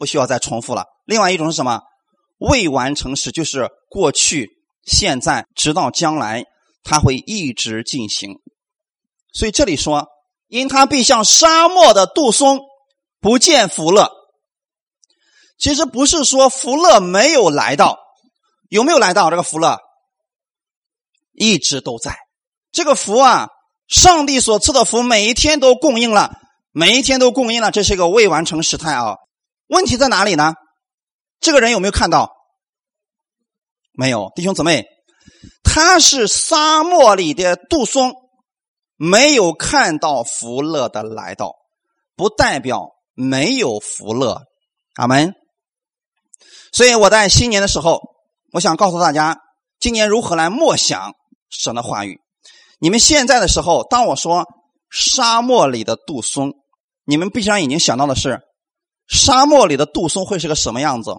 [0.00, 0.84] 不需要再重复了。
[1.04, 1.80] 另外一种是什么？
[2.38, 4.50] 未完成时，就是过去、
[4.82, 6.42] 现在，直到将来，
[6.82, 8.40] 它会一直进行。
[9.32, 10.08] 所以这里说，
[10.46, 12.60] 因他必像沙漠的杜松，
[13.20, 14.10] 不见福乐。
[15.58, 17.98] 其实不是说福乐没有来到，
[18.68, 19.78] 有没有来到这个福乐？
[21.32, 22.16] 一直都在。
[22.70, 23.48] 这个福啊，
[23.86, 26.32] 上帝所赐的福，每一天都供应了，
[26.70, 27.70] 每一天都供应了。
[27.70, 29.16] 这是一个未完成时态啊。
[29.66, 30.54] 问题在哪里呢？
[31.40, 32.32] 这个人有没有看到？
[33.92, 34.86] 没有，弟兄姊妹，
[35.70, 38.12] 他是沙漠里的杜松，
[38.96, 41.54] 没有看到福乐的来到，
[42.16, 44.42] 不代表没有福乐。
[44.94, 45.34] 阿门。
[46.72, 48.00] 所以我在新年的时候，
[48.52, 49.36] 我想告诉大家，
[49.78, 51.12] 今年如何来默想
[51.50, 52.18] 神的话语。
[52.80, 54.46] 你们现在的时候，当我说
[54.90, 56.54] 沙漠里的杜松，
[57.04, 58.40] 你们闭上眼睛想到的是
[59.06, 61.12] 沙漠里的杜松会是个什么样子？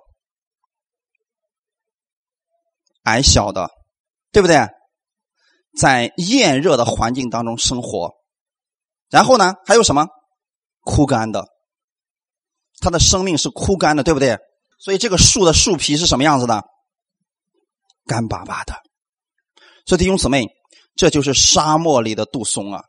[3.04, 3.70] 矮小的，
[4.32, 4.68] 对不对？
[5.78, 8.16] 在炎热的环境当中生活，
[9.10, 10.08] 然后呢，还有什么？
[10.82, 11.46] 枯干的，
[12.80, 14.38] 它的生命是枯干的，对不对？
[14.80, 16.64] 所以这个树的树皮是什么样子的？
[18.06, 18.74] 干巴巴的。
[19.86, 20.48] 所以弟兄姊妹，
[20.96, 22.84] 这就是沙漠里的杜松啊。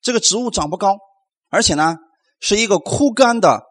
[0.00, 0.96] 这个植物长不高，
[1.48, 1.96] 而且呢，
[2.40, 3.62] 是一个枯干的、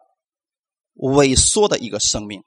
[0.94, 2.42] 萎缩的一个生命。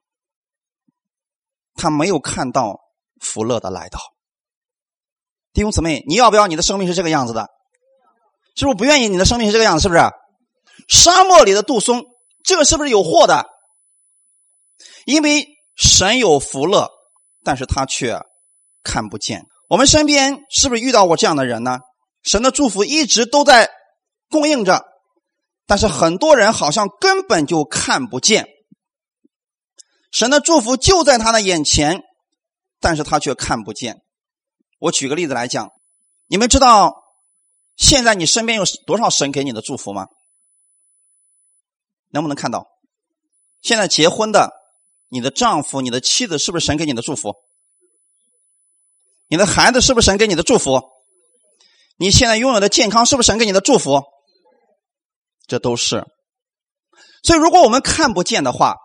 [1.76, 2.80] 他没有看到
[3.20, 4.00] 福乐的来到。
[5.54, 7.48] 弟兄姊妹，你要不要你的生命是这个样子的？
[8.56, 9.84] 是不是不愿意你的生命是这个样子？
[9.84, 10.02] 是不是？
[10.88, 12.04] 沙漠里的杜松，
[12.44, 13.46] 这个是不是有祸的？
[15.06, 16.90] 因为神有福乐，
[17.44, 18.20] 但是他却
[18.84, 19.46] 看不见。
[19.68, 21.80] 我们身边是不是遇到过这样的人呢？
[22.24, 23.70] 神的祝福一直都在
[24.30, 24.84] 供应着，
[25.66, 28.48] 但是很多人好像根本就看不见。
[30.12, 32.02] 神的祝福就在他的眼前，
[32.80, 34.02] 但是他却看不见。
[34.80, 35.72] 我举个例子来讲，
[36.28, 37.04] 你们知道
[37.76, 40.08] 现在你身边有多少神给你的祝福吗？
[42.10, 42.68] 能不能看到？
[43.62, 44.66] 现在结婚的。
[45.08, 47.36] 你的丈夫、你的妻子是不是神给你的祝福？
[49.28, 50.82] 你的孩子是不是神给你的祝福？
[51.96, 54.04] 你现在拥有的健康是不是神给你的祝福？
[55.48, 56.04] 这都是。
[57.24, 58.78] 所以，如果我们看不见的话，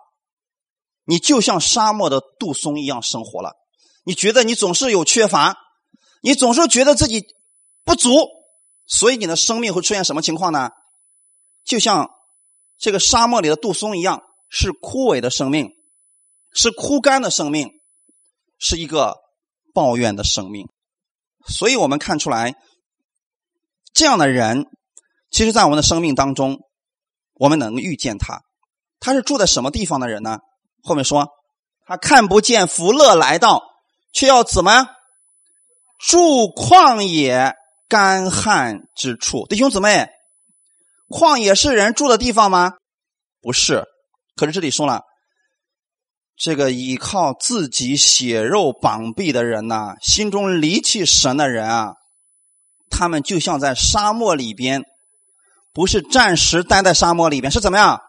[1.03, 3.55] 你就像沙漠的杜松一样生活了。
[4.03, 5.57] 你觉得你总是有缺乏，
[6.21, 7.25] 你总是觉得自己
[7.83, 8.27] 不足，
[8.85, 10.69] 所以你的生命会出现什么情况呢？
[11.63, 12.09] 就像
[12.77, 15.71] 这个沙漠里的杜松一样，是枯萎的生命。
[16.53, 17.69] 是枯干的生命，
[18.59, 19.15] 是一个
[19.73, 20.67] 抱怨的生命，
[21.47, 22.55] 所以我们看出来，
[23.93, 24.65] 这样的人，
[25.29, 26.59] 其实，在我们的生命当中，
[27.35, 28.41] 我们能遇见他。
[28.99, 30.39] 他是住在什么地方的人呢？
[30.83, 31.29] 后面说，
[31.85, 33.63] 他看不见福乐来到，
[34.11, 34.87] 却要怎么
[35.99, 37.53] 住旷野
[37.87, 39.45] 干旱之处？
[39.47, 40.09] 弟兄姊妹，
[41.09, 42.73] 旷野是人住的地方吗？
[43.41, 43.85] 不是。
[44.35, 45.03] 可是这里说了。
[46.43, 51.93] 这个依靠自己血肉绑臂的人呐，心中离弃神的人啊，
[52.89, 54.81] 他们就像在沙漠里边，
[55.71, 58.01] 不是暂时待在沙漠里边，是怎么样？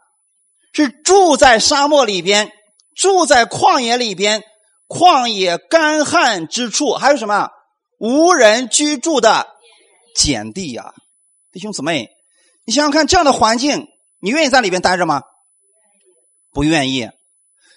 [0.72, 2.50] 是住在沙漠里边，
[2.96, 4.42] 住在旷野里边，
[4.92, 7.48] 旷野干旱之处，还有什么
[7.98, 9.46] 无人居住的
[10.14, 10.92] 碱地呀？
[11.50, 12.10] 弟兄姊妹，
[12.66, 13.86] 你想想看，这样的环境，
[14.20, 15.22] 你愿意在里边待着吗？
[16.52, 17.08] 不愿意。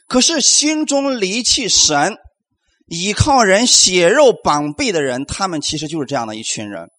[0.09, 2.17] 可是心中离弃神、
[2.85, 6.89] 依靠人血肉绑臂的人，他们其实就是这样的一群人。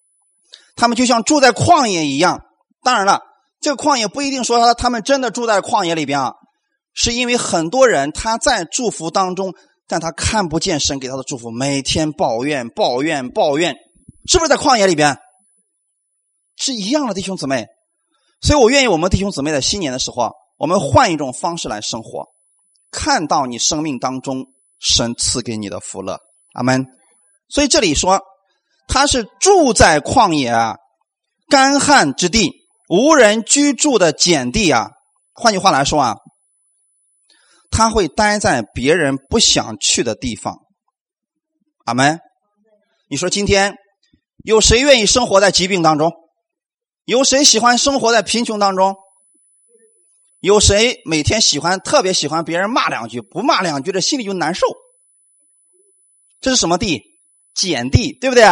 [0.76, 2.40] 他们就像住在旷野一样。
[2.83, 3.20] 当然了，
[3.61, 6.33] 这个旷野不一定说他他们真的住在旷野里边啊，
[6.94, 9.55] 是因为很多人他在祝福当中，
[9.88, 13.77] 但他看不见神给他的祝福，每天抱怨、抱怨、抱怨，
[14.27, 15.16] 是不是在旷野里边？
[16.57, 17.66] 是一样的，弟兄姊妹。
[18.40, 22.27] 所以我愿意我们弟兄姊妹在新年的时候，我们换一种方式来生活。
[22.90, 24.46] 看到你生命当中
[24.79, 26.18] 神赐给你的福乐，
[26.55, 26.87] 阿门。
[27.49, 28.22] 所以这里说
[28.88, 30.77] 他是住在旷野啊、
[31.49, 32.53] 干旱之地、
[32.88, 34.90] 无人居住的碱地啊。
[35.33, 36.16] 换句话来说啊，
[37.76, 40.62] 他会待在别人不想去的地方，
[41.84, 42.20] 阿门。
[43.06, 43.76] 你说今天
[44.42, 46.10] 有谁愿意生活在疾病当中？
[47.04, 48.96] 有谁喜欢生活在贫穷当中？
[50.40, 54.66] 有谁每天喜欢特别喜欢别人骂两句，不骂两句这心里就难受？
[56.40, 57.02] 这是什么地？
[57.54, 58.42] 碱地，对不对？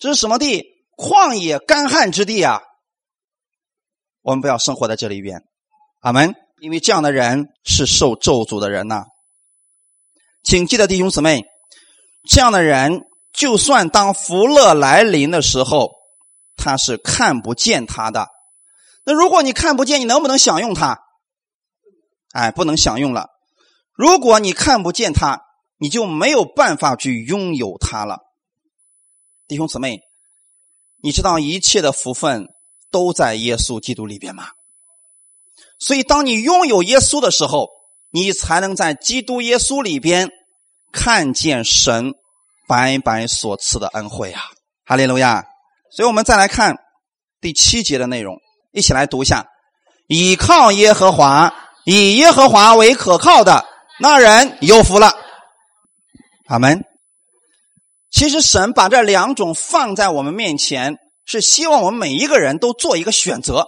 [0.00, 0.64] 这是什么地？
[0.96, 2.62] 旷野干旱之地啊！
[4.22, 5.44] 我们不要生活在这里边。
[6.00, 6.34] 阿门。
[6.60, 9.04] 因为这样的人是受咒诅的人呐。
[10.42, 11.44] 请记得弟兄姊妹，
[12.28, 15.90] 这样的人就算当福乐来临的时候，
[16.56, 18.28] 他是看不见他的。
[19.04, 20.98] 那如果你看不见，你能不能享用它？
[22.32, 23.28] 哎，不能享用了。
[23.94, 25.40] 如果你看不见他，
[25.78, 28.18] 你就没有办法去拥有他了。
[29.46, 30.00] 弟兄姊妹，
[31.02, 32.48] 你知道一切的福分
[32.90, 34.48] 都在耶稣基督里边吗？
[35.78, 37.68] 所以，当你拥有耶稣的时候，
[38.10, 40.28] 你才能在基督耶稣里边
[40.92, 42.12] 看见神
[42.66, 44.42] 白白所赐的恩惠啊！
[44.84, 45.44] 哈利路亚！
[45.94, 46.76] 所以我们再来看
[47.40, 48.36] 第七节的内容，
[48.72, 49.46] 一起来读一下：
[50.08, 53.64] 倚靠耶和华，以耶和华为可靠的
[54.00, 55.12] 那人有福了。
[56.46, 56.84] 阿门。
[58.10, 63.66] 其实神把这两种放在我们面前，是希望我们每一个人都做一个选择。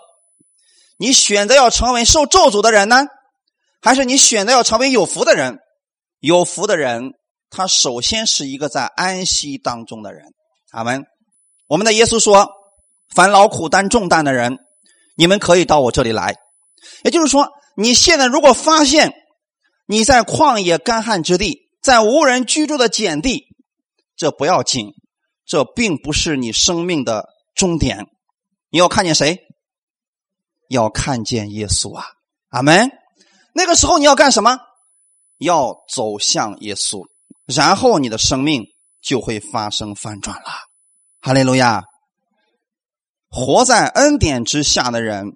[1.01, 3.07] 你选择要成为受咒诅的人呢，
[3.81, 5.59] 还是你选择要成为有福的人？
[6.19, 7.13] 有福的人，
[7.49, 10.27] 他首先是一个在安息当中的人。
[10.73, 11.07] 阿门。
[11.69, 12.51] 我们的耶稣说
[13.17, 14.59] ：“凡劳苦担重担的人，
[15.17, 16.35] 你们可以到我这里来。”
[17.03, 19.15] 也就是说，你现在如果发现
[19.87, 23.47] 你在旷野干旱之地，在无人居住的碱地，
[24.19, 24.93] 这不要紧，
[25.47, 28.05] 这并不是你生命的终点。
[28.69, 29.39] 你要看见谁？
[30.71, 32.07] 要看见耶稣啊！
[32.51, 32.91] 阿门。
[33.53, 34.57] 那个时候你要干什么？
[35.39, 37.05] 要走向耶稣，
[37.45, 38.63] 然后你的生命
[39.03, 40.49] 就会发生翻转了。
[41.21, 41.83] 哈利路亚！
[43.29, 45.33] 活在恩典之下的人，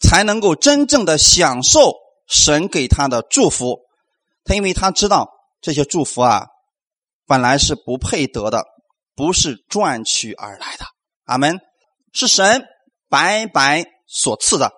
[0.00, 1.92] 才能够真正的享受
[2.26, 3.80] 神给他的祝福。
[4.44, 5.28] 他因为他知道
[5.60, 6.46] 这些祝福啊，
[7.26, 8.64] 本来是不配得的，
[9.14, 10.86] 不是赚取而来的。
[11.26, 11.60] 阿门。
[12.14, 12.64] 是神
[13.10, 13.84] 白白。
[14.14, 14.70] 所赐的，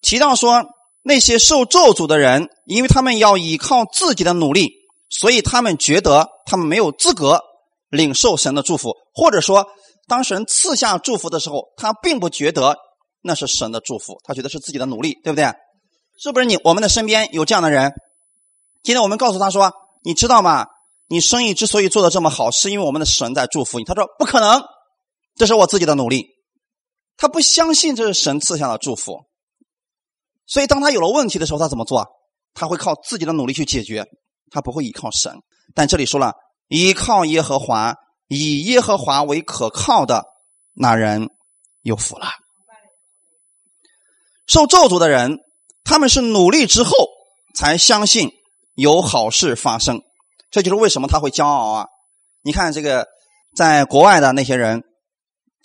[0.00, 0.64] 提到说
[1.02, 4.70] 那些受咒诅的人，因为他们要依靠自己的努力，
[5.08, 7.40] 所以他们觉得他们没有资格
[7.88, 9.66] 领受神的祝福，或者说，
[10.06, 12.76] 当神赐下祝福的时候，他并不觉得
[13.22, 15.52] 那是神的祝福，他觉得是自己的努力，对不对？
[16.16, 17.92] 是不是你我们的身边有这样的人？
[18.84, 19.72] 今天我们告诉他说
[20.04, 20.66] ：“你知道吗？
[21.08, 24.62] 你生意之所以做的这么好，是因为我们的神在祝福你。”他说：“不可能，
[25.36, 26.28] 这是我自己的努力。”
[27.20, 29.26] 他不相信这是神赐下的祝福，
[30.46, 32.08] 所以当他有了问题的时候，他怎么做？
[32.54, 34.06] 他会靠自己的努力去解决，
[34.50, 35.34] 他不会依靠神。
[35.74, 36.32] 但这里说了，
[36.68, 37.94] 依靠耶和华，
[38.28, 40.24] 以耶和华为可靠的
[40.72, 41.28] 那人
[41.82, 42.26] 有福了。
[44.46, 45.40] 受咒诅的人，
[45.84, 46.90] 他们是努力之后
[47.54, 48.30] 才相信
[48.72, 50.00] 有好事发生，
[50.50, 51.86] 这就是为什么他会骄傲啊！
[52.40, 53.06] 你看这个，
[53.54, 54.82] 在国外的那些人，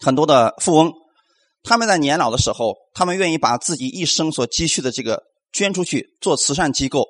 [0.02, 0.91] 很多的富翁。
[1.65, 7.08] 他们在年老的时候，他们愿意把自己一生所积蓄的这个捐出去做慈善机构，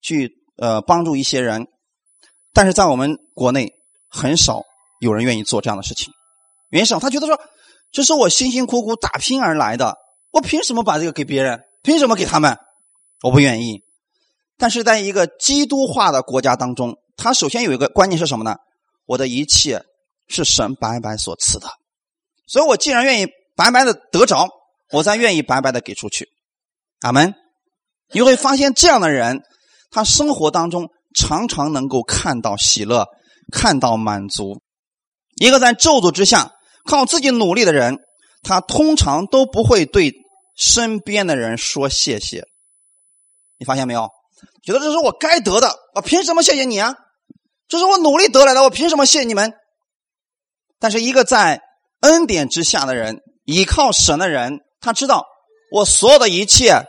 [0.00, 1.66] 去呃帮助一些人。
[2.52, 3.72] 但是在我们国内，
[4.08, 4.62] 很少
[5.00, 6.12] 有人愿意做这样的事情。
[6.70, 7.36] 原因是他觉得说，
[7.90, 9.96] 这是我辛辛苦苦打拼而来的，
[10.30, 11.64] 我凭什么把这个给别人？
[11.82, 12.56] 凭什么给他们？
[13.22, 13.82] 我不愿意。
[14.56, 18.56] 但是在一个基督化的国家当中，他首先有一个观念是什么呢？
[19.04, 19.82] 我的一切
[20.28, 21.66] 是神白白所赐的，
[22.46, 23.26] 所以我既然愿意。
[23.56, 24.48] 白白的得着，
[24.92, 26.28] 我才愿意白白的给出去。
[27.00, 27.34] 阿门。
[28.12, 29.40] 你会发现，这样的人，
[29.90, 33.06] 他生活当中常常能够看到喜乐，
[33.50, 34.62] 看到满足。
[35.36, 36.52] 一个在咒诅之下
[36.84, 37.98] 靠自己努力的人，
[38.42, 40.12] 他通常都不会对
[40.56, 42.44] 身边的人说谢谢。
[43.58, 44.08] 你发现没有？
[44.62, 46.94] 觉得这是我该得的，我凭什么谢谢你啊？
[47.66, 49.52] 这是我努力得来的，我凭什么谢你们？
[50.78, 51.60] 但是一个在
[52.02, 53.20] 恩典之下的人。
[53.46, 55.24] 依靠神的人，他知道
[55.72, 56.82] 我所有的一切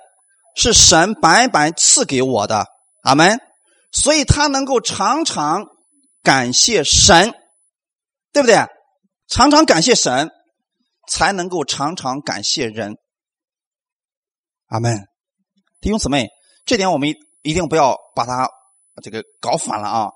[0.56, 2.66] 是神白白赐给我的，
[3.04, 3.40] 阿门。
[3.92, 5.66] 所以他能够常常
[6.22, 7.34] 感谢神，
[8.34, 8.58] 对不对？
[9.30, 10.30] 常常感谢神，
[11.08, 12.98] 才能够常常感谢人，
[14.68, 15.08] 阿门。
[15.80, 16.28] 弟兄姊妹，
[16.66, 17.10] 这点我们
[17.44, 18.50] 一定不要把它
[19.02, 20.10] 这个搞反了啊！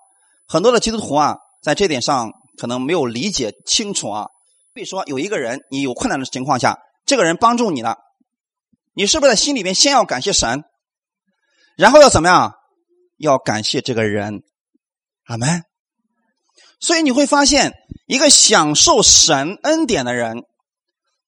[0.48, 4.28] 很多的基督徒啊，在这点上可能没有理解清楚啊。
[4.74, 7.98] 比如说，有一个人，你有困难的情况下，这个人帮助你了，
[8.94, 10.64] 你是不是在心里面先要感谢神，
[11.76, 12.54] 然后要怎么样？
[13.18, 14.44] 要感谢这个人，
[15.26, 15.64] 阿门。
[16.80, 17.74] 所以你会发现，
[18.08, 20.38] 一个享受神恩典的人，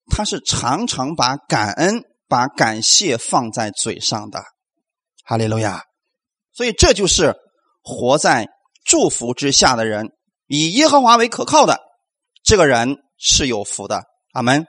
[0.09, 4.41] 他是常常把感恩、把感谢放在嘴上的，
[5.25, 5.83] 哈利路亚。
[6.53, 7.35] 所以这就是
[7.83, 8.47] 活在
[8.85, 10.13] 祝福之下的人，
[10.47, 11.81] 以耶和华为可靠的
[12.41, 12.99] 这个人。
[13.23, 14.03] 是有福的，
[14.33, 14.65] 阿门。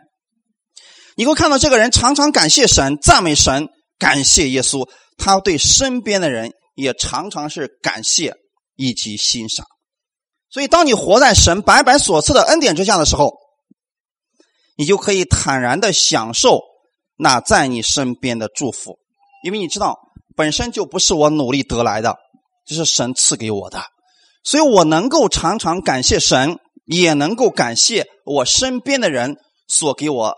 [1.16, 4.88] 你会看到这个人常常感谢神、赞美神、感谢耶稣，
[5.18, 8.34] 他对身边的人也常常是感谢
[8.76, 9.66] 以及欣赏。
[10.50, 13.34] 所以，当你活在神白白所赐的恩典之下的时候，
[14.76, 16.60] 你就可以坦然的享受
[17.16, 18.98] 那在你身边的祝福，
[19.44, 19.98] 因为你知道
[20.36, 22.16] 本身就不是我努力得来的，
[22.66, 23.84] 这是神赐给我的，
[24.44, 29.36] 所以我能够常常感谢神，也能够感谢我身边的人
[29.68, 30.34] 所给我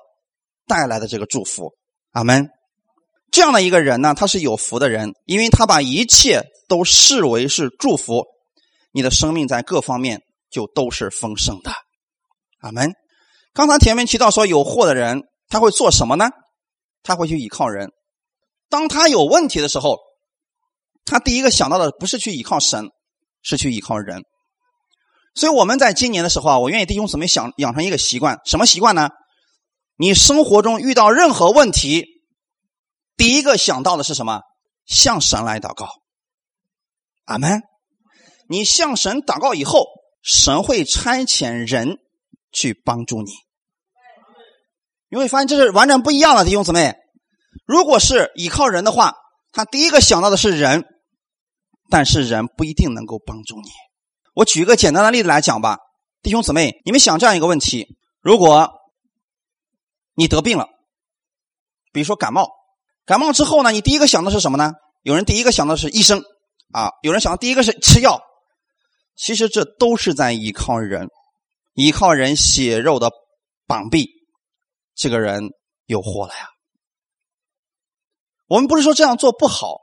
[0.66, 1.72] 带来的这个祝福。
[2.12, 2.48] 阿门。
[3.32, 8.24] 这样的一个人呢，他是有福的人，因为他把一切都视为是祝福，
[8.92, 11.72] 你的生命在各方面就都是丰盛的。
[12.60, 12.92] 阿门。
[13.52, 16.30] 刚才前面提到说，有祸的人他会做什么呢？
[17.02, 17.90] 他会去依靠人。
[18.68, 19.98] 当他有问题的时候，
[21.04, 22.86] 他第一个想到的不是去依靠神，
[23.42, 24.22] 是去依靠人。
[25.36, 29.10] 所以我们在今年的时候啊，我愿意弟兄姊妹想养成一个习惯，什么习惯呢？
[29.96, 32.06] 你生活中遇到任何问题，
[33.16, 34.40] 第一个想到的是什么？
[34.86, 35.88] 向神来祷告。
[37.26, 37.62] 阿门。
[38.48, 39.86] 你向神祷告以后，
[40.22, 41.98] 神会差遣人
[42.52, 43.30] 去帮助你。
[45.08, 46.94] 你会发现这是完全不一样的，弟兄姊妹。
[47.66, 49.14] 如果是依靠人的话，
[49.52, 50.84] 他第一个想到的是人，
[51.90, 53.68] 但是人不一定能够帮助你。
[54.36, 55.78] 我举一个简单的例子来讲吧，
[56.20, 58.70] 弟兄姊妹，你们想这样一个问题：如果
[60.14, 60.68] 你得病了，
[61.90, 62.50] 比如说感冒，
[63.06, 64.74] 感冒之后呢，你第一个想的是什么呢？
[65.00, 66.22] 有人第一个想的是医生
[66.70, 68.20] 啊，有人想第一个是吃药。
[69.14, 71.08] 其实这都是在依靠人，
[71.72, 73.10] 依靠人血肉的
[73.66, 74.10] 绑臂。
[74.94, 75.48] 这个人
[75.86, 76.50] 有祸了呀！
[78.48, 79.78] 我们不是说这样做不好，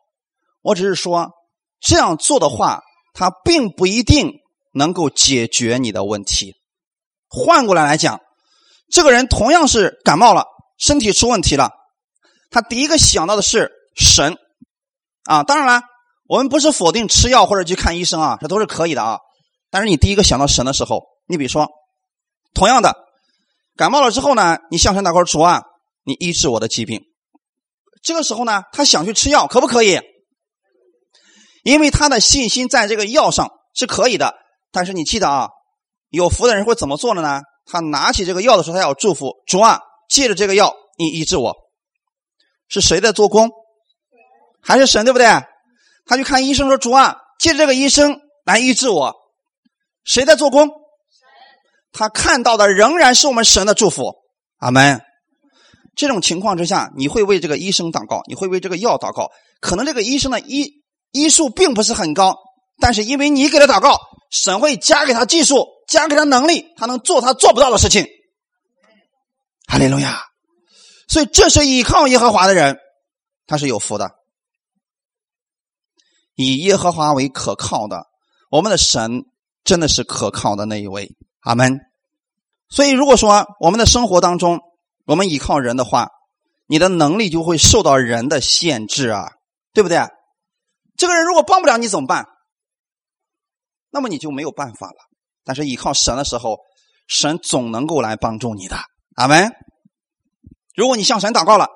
[0.62, 1.32] 我只是说
[1.80, 2.84] 这样做的话，
[3.16, 4.43] 他并不一定
[4.74, 6.56] 能够解决你的问题。
[7.30, 8.20] 换过来来讲，
[8.92, 10.46] 这个人同样是感冒了，
[10.78, 11.72] 身体出问题了，
[12.52, 14.38] 他第一个想到的是神
[15.24, 15.44] 啊。
[15.44, 15.82] 当然了，
[16.28, 19.20] 我们不是否定吃药或者去看医生啊，这都是可以的啊。
[19.72, 21.70] 但是你第一个想到神的时候，你比如说，
[22.54, 22.96] 同样的。
[23.76, 25.64] 感冒了之后呢，你向神祷告主啊，
[26.04, 27.02] 你医治我的疾病。
[28.04, 30.00] 这个时候呢，他想去吃药，可不可以？
[31.64, 34.36] 因为他的信心在这个药上是可以的。
[34.74, 35.48] 但是你记得啊，
[36.10, 37.42] 有福的人会怎么做的呢？
[37.66, 41.56] 他拿起这个药的时候，他要祝福主啊，借着这个药，你医治我。
[42.68, 43.52] 是谁在做工？
[44.62, 45.28] 还是神，对不对？
[46.06, 49.16] 他去看医生说主啊，借着这个医生来医治我。
[50.04, 50.70] 谁在做工？
[51.92, 54.16] 他看到的仍然是我们神的祝福，
[54.58, 55.02] 阿门。
[55.96, 59.30] 这种情况之下，你会为这个医生祷告，你会为这个药祷告。
[59.62, 62.36] 可能这个医生的医医术并不是很高，
[62.84, 63.98] 但是因为你给他祷告，
[64.30, 68.06] 神会加给他技术，加给他能力，他能做他做不到的事情。
[69.66, 70.22] 哈利路亚！
[71.08, 72.78] 所以这是依靠耶和华的人，
[73.48, 74.12] 他是有福的。
[76.36, 78.08] 以耶和华为可靠的，
[78.52, 79.24] 我们的神
[79.64, 81.16] 真的是可靠的那一位。
[81.40, 81.80] 阿门。
[82.68, 84.60] 所以，如果说我们的生活当中，
[85.06, 86.10] 我们依靠人的话，
[86.68, 89.32] 你的能力就会受到人的限制啊，
[89.74, 90.00] 对不对？
[90.98, 92.28] 这个人如果帮不了你怎么办？
[93.94, 94.96] 那么你就没有办法了。
[95.46, 96.58] 但是依靠神的时候，
[97.08, 98.76] 神总能够来帮助你的。
[99.16, 99.52] 阿门。
[100.76, 101.68] 如果你向神祷告了，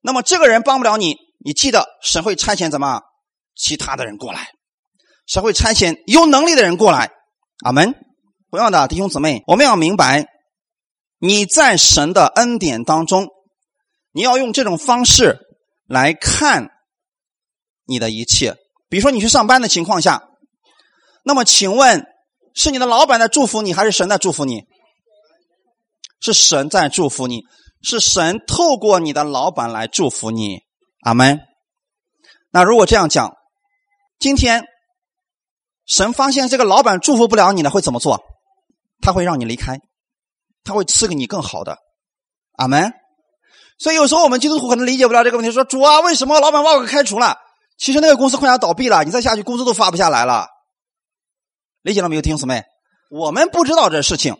[0.00, 3.00] 那么这个人帮不了你，你记得神会差遣怎么
[3.54, 4.48] 其他的人过来，
[5.26, 7.12] 神会差遣有能力的人过来。
[7.64, 7.94] 阿门。
[8.50, 10.26] 不要的弟兄姊妹，我们要明白，
[11.18, 13.28] 你在神的恩典当中，
[14.10, 15.38] 你要用这种方式
[15.86, 16.70] 来看
[17.84, 18.56] 你的一切。
[18.88, 20.27] 比如说，你去上班的情况下，
[21.24, 22.06] 那么请问，
[22.54, 24.64] 是你的老板在祝福你，还是神在祝福你？
[26.20, 27.42] 是神在祝福你，
[27.82, 30.60] 是神透过你的老板来祝福你。
[31.02, 31.40] 阿门。
[32.50, 33.34] 那如果这样讲，
[34.18, 34.64] 今天
[35.86, 38.20] 神发现这个老板祝福不了你了，会怎么做？
[39.00, 39.78] 他会让你离开，
[40.64, 41.78] 他会赐给你更好的，
[42.56, 42.92] 阿门。
[43.78, 47.36] 所以有时候我们基督徒可能理解不了这个问题，说主啊，为什么老板把我给开除了？
[47.78, 50.48] 其实那个公司快要倒闭了，你再下去工资都发不下来了。
[51.82, 52.64] 理解了没有，弟兄姊妹？
[53.10, 54.36] 我们不知道这事情，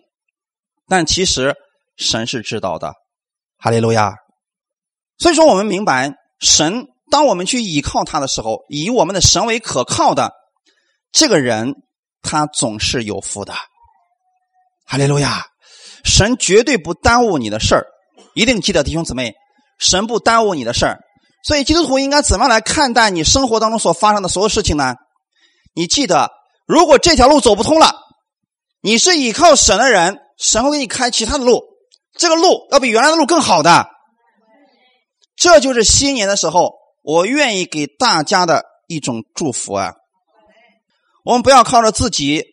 [0.87, 1.55] 但其实
[1.97, 2.93] 神是知道的。
[3.59, 4.15] 哈利路亚。
[5.19, 10.33] 所以说，我们明白神，当我们去依靠他的时候，以我们的神为可靠的
[11.11, 11.75] 这个人，
[12.23, 13.55] 他总是有福的。
[14.85, 15.47] 哈利路亚！
[16.05, 17.85] 神绝对不耽误你的事儿，
[18.35, 19.35] 一定记得弟兄姊妹，
[19.79, 21.01] 神不耽误你的事儿。
[21.45, 24.95] 所以基督徒应该怎么来看待你生活当中所发生的所有事情呢？
[25.75, 26.31] 你记得，
[26.69, 27.95] 如果这条路走不通了，
[28.83, 31.63] 你是依靠神的人，神会给你开其他的路。
[32.13, 33.89] 这个路要比原来的路更好的。
[35.35, 39.95] 这就是新年的时候，我愿意给大家的一种祝福啊！
[41.25, 42.45] 我们不要靠着自己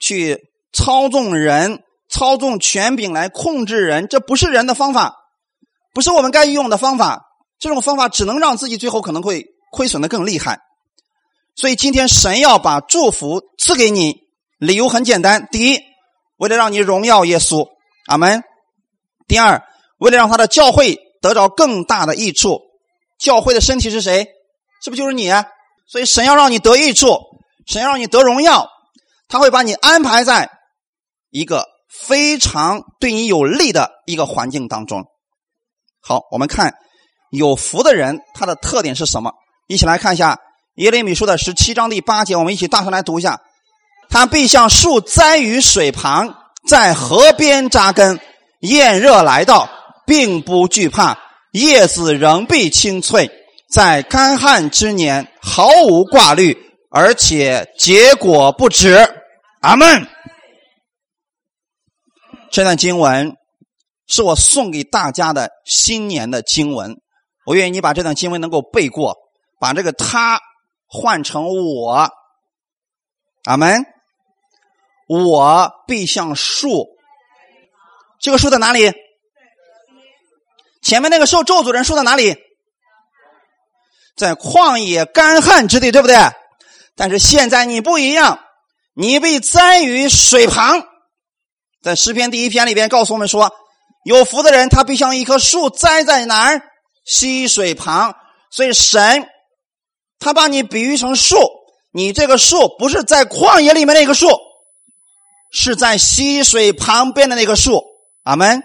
[0.00, 5.14] 去操纵人、操纵权柄来控制人，这不是人的方法，
[5.92, 7.26] 不是我们该用的方法。
[7.58, 10.60] 这种方法只能让自己最后可能会亏损的更厉害。
[11.58, 14.14] 所以今天神要把祝福赐给你，
[14.58, 15.80] 理由很简单：第一，
[16.36, 17.66] 为了让你荣耀耶稣，
[18.06, 18.42] 阿门；
[19.26, 19.66] 第二，
[19.98, 20.98] 为了让他的教会。
[21.20, 22.60] 得着更大的益处，
[23.18, 24.28] 教会的身体是谁？
[24.80, 25.28] 是不是就是你？
[25.88, 27.18] 所以神要让你得益处，
[27.66, 28.68] 神要让你得荣耀，
[29.26, 30.48] 他会把你安排在
[31.30, 35.06] 一个非常对你有利的一个环境当中。
[36.00, 36.72] 好，我们看
[37.32, 39.32] 有福的人，他的特点是什么？
[39.66, 40.38] 一起来看一下
[40.78, 43.40] 耶利米书的十七章第八节，我们一起大声来读一下：
[44.08, 46.36] 他必像树栽于水旁，
[46.68, 48.20] 在河边扎根，
[48.60, 49.68] 炎热来到。
[50.06, 51.18] 并不惧怕，
[51.52, 53.30] 叶子仍必青翠，
[53.70, 56.56] 在干旱之年毫无挂虑，
[56.90, 58.96] 而且结果不止。
[59.60, 60.08] 阿门。
[62.50, 63.34] 这段经文
[64.06, 66.96] 是我送给大家的新年的经文，
[67.44, 69.14] 我愿意你把这段经文能够背过，
[69.60, 70.40] 把这个他
[70.88, 72.10] 换成我。
[73.44, 73.84] 阿门。
[75.08, 76.86] 我必像树，
[78.20, 78.92] 这个树在哪里？
[80.82, 82.36] 前面那个受咒诅人树在哪里？
[84.16, 86.16] 在旷野干旱之地，对不对？
[86.94, 88.40] 但是现在你不一样，
[88.94, 90.82] 你被栽于水旁。
[91.82, 93.50] 在诗篇第一篇里边告诉我们说，
[94.04, 96.60] 有福的人他必像一棵树栽在哪儿？
[97.06, 98.14] 溪水旁。
[98.50, 99.26] 所以神
[100.18, 101.36] 他把你比喻成树，
[101.92, 104.28] 你这个树不是在旷野里面那个树，
[105.50, 107.82] 是在溪水旁边的那个树。
[108.24, 108.62] 阿门。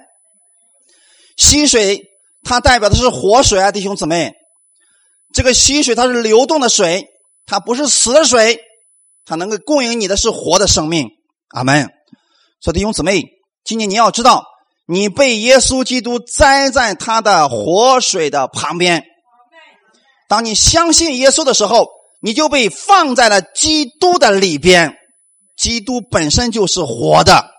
[1.38, 2.10] 溪水。
[2.45, 4.34] 它代表的是活水啊，弟兄姊妹，
[5.34, 7.06] 这个溪水它是流动的水，
[7.45, 8.60] 它不是死的水，
[9.24, 11.08] 它能够供应你的是活的生命。
[11.56, 11.89] 阿门。
[12.60, 13.24] 所以弟兄姊妹，
[13.64, 14.43] 今天你要知道，
[14.86, 19.06] 你被耶稣基督栽在他的活水的旁边。
[20.34, 24.98] 当你相信耶稣的时候，你就被放在了基督的里边。
[25.56, 27.52] 基督本身就是活的，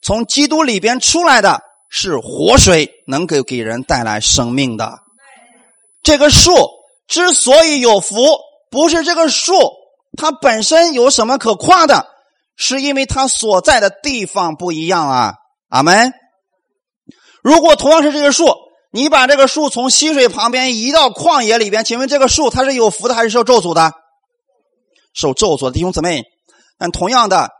[0.00, 1.60] 从基督里边出来的。
[1.88, 5.00] 是活水，能够给人带来生命的。
[6.04, 6.52] 这个树
[7.08, 8.16] 之所以有福，
[8.70, 9.52] 不是这个树
[10.16, 12.06] 它本身有什么可夸的，
[12.54, 15.34] 是因为它所在的地方不一样啊。
[15.70, 16.12] 阿门。
[17.42, 18.46] 如果同样是这个树，
[18.92, 23.92] 你把这个树从溪水旁边移到旷野里边，请问这个树它是有福的还是受咒诅的？
[25.14, 26.22] 受咒诅的弟兄姊妹。
[26.78, 27.50] 但同样的，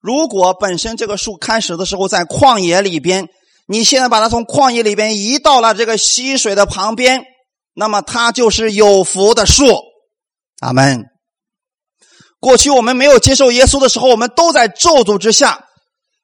[0.00, 3.28] 如果本身这个树开始的时候在旷野里边，
[3.66, 7.24] 你现在把它从旷野里边移到了这个溪水的旁边，
[7.72, 9.64] 那么它就是有福的树。
[10.60, 11.06] 阿门。
[12.38, 15.64] 过去我们没有接受耶稣的时候，我们都在咒诅之下，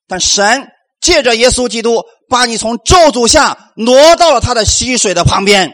[0.09, 0.69] 但神
[1.01, 5.73] 借着耶稣基督，把你从咒诅下挪到了他的溪水的旁边。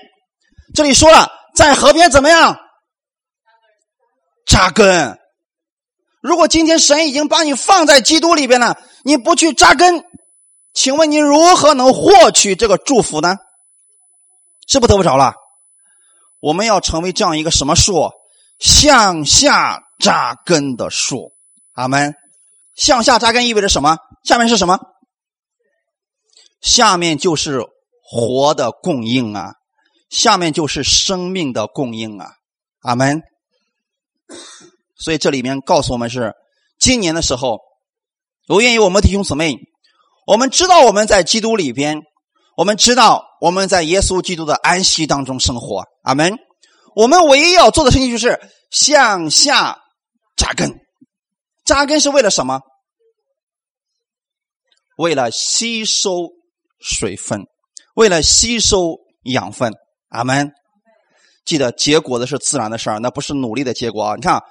[0.75, 2.59] 这里说了，在河边怎么样
[4.47, 5.19] 扎根？
[6.21, 10.05] 如果今天神已经把你放在基督里边了，你不去扎根。
[10.73, 13.37] 请问你如何能获取这个祝福呢？
[14.67, 15.35] 是不得不着了。
[16.41, 18.11] 我们要成为这样一个什么树？
[18.59, 21.33] 向下扎根的树。
[21.75, 22.15] 阿门。
[22.75, 23.99] 向下扎根意味着什么？
[24.25, 24.79] 下面是什么？
[26.63, 27.61] 下面就是
[28.03, 29.53] 活的供应啊！
[30.09, 32.31] 下面就是生命的供应啊！
[32.81, 33.21] 阿门。
[34.97, 36.33] 所以这里面告诉我们是，
[36.79, 37.59] 今年的时候，
[38.49, 39.57] 我愿意我们弟兄姊妹。
[40.25, 42.01] 我们知道我们在基督里边，
[42.57, 45.85] 我们知道我们在耶稣基督的安息当中生活。
[46.03, 46.39] 阿门。
[46.95, 48.39] 我们唯一要做的事情就是
[48.71, 49.79] 向下
[50.37, 50.79] 扎根。
[51.65, 52.61] 扎根是为了什么？
[54.97, 56.29] 为了吸收
[56.83, 57.47] 水分，
[57.95, 59.73] 为了吸收养分。
[60.09, 60.53] 阿门。
[61.45, 64.15] 记得结果的是自然的事儿，那不是努力的结果啊！
[64.15, 64.43] 你看，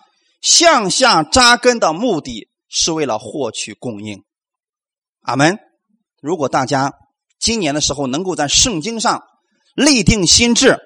[0.42, 4.24] 向下扎根的目的是为了获取供应。
[5.22, 5.58] 阿门。
[6.22, 6.94] 如果大家
[7.40, 9.24] 今年的时候能够在圣经上
[9.74, 10.80] 立定心智，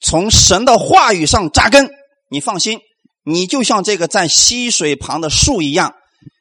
[0.00, 1.88] 从神的话语上扎根，
[2.28, 2.80] 你放心，
[3.22, 5.94] 你就像这个在溪水旁的树一样，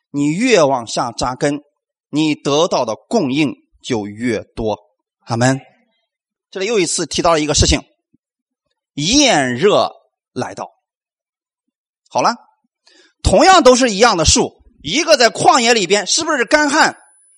[0.09, 1.59] 你越往下扎根，
[2.09, 3.53] 你得到的供应
[3.85, 4.79] 就越多。
[5.27, 5.61] 阿门。
[6.49, 7.81] 这里又一次提到了一个事情：
[8.93, 9.91] 炎热
[10.33, 10.71] 来到。
[12.09, 12.35] 好了，
[13.21, 14.63] 同样都是一样的树。
[14.81, 16.97] 一个在旷野里边，是不是干旱？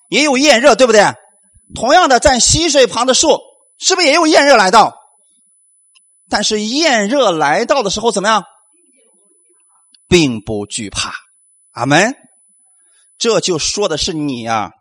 [0.09, 1.01] 也有炎热，对不对？
[1.75, 3.39] 同样的，在溪水旁的树，
[3.77, 4.95] 是不是也有炎热来到？
[6.29, 8.43] 但是炎热来到的时候怎么样？
[10.07, 11.13] 并不惧怕。
[11.71, 12.15] 阿门。
[13.17, 14.71] 这就说的是你呀。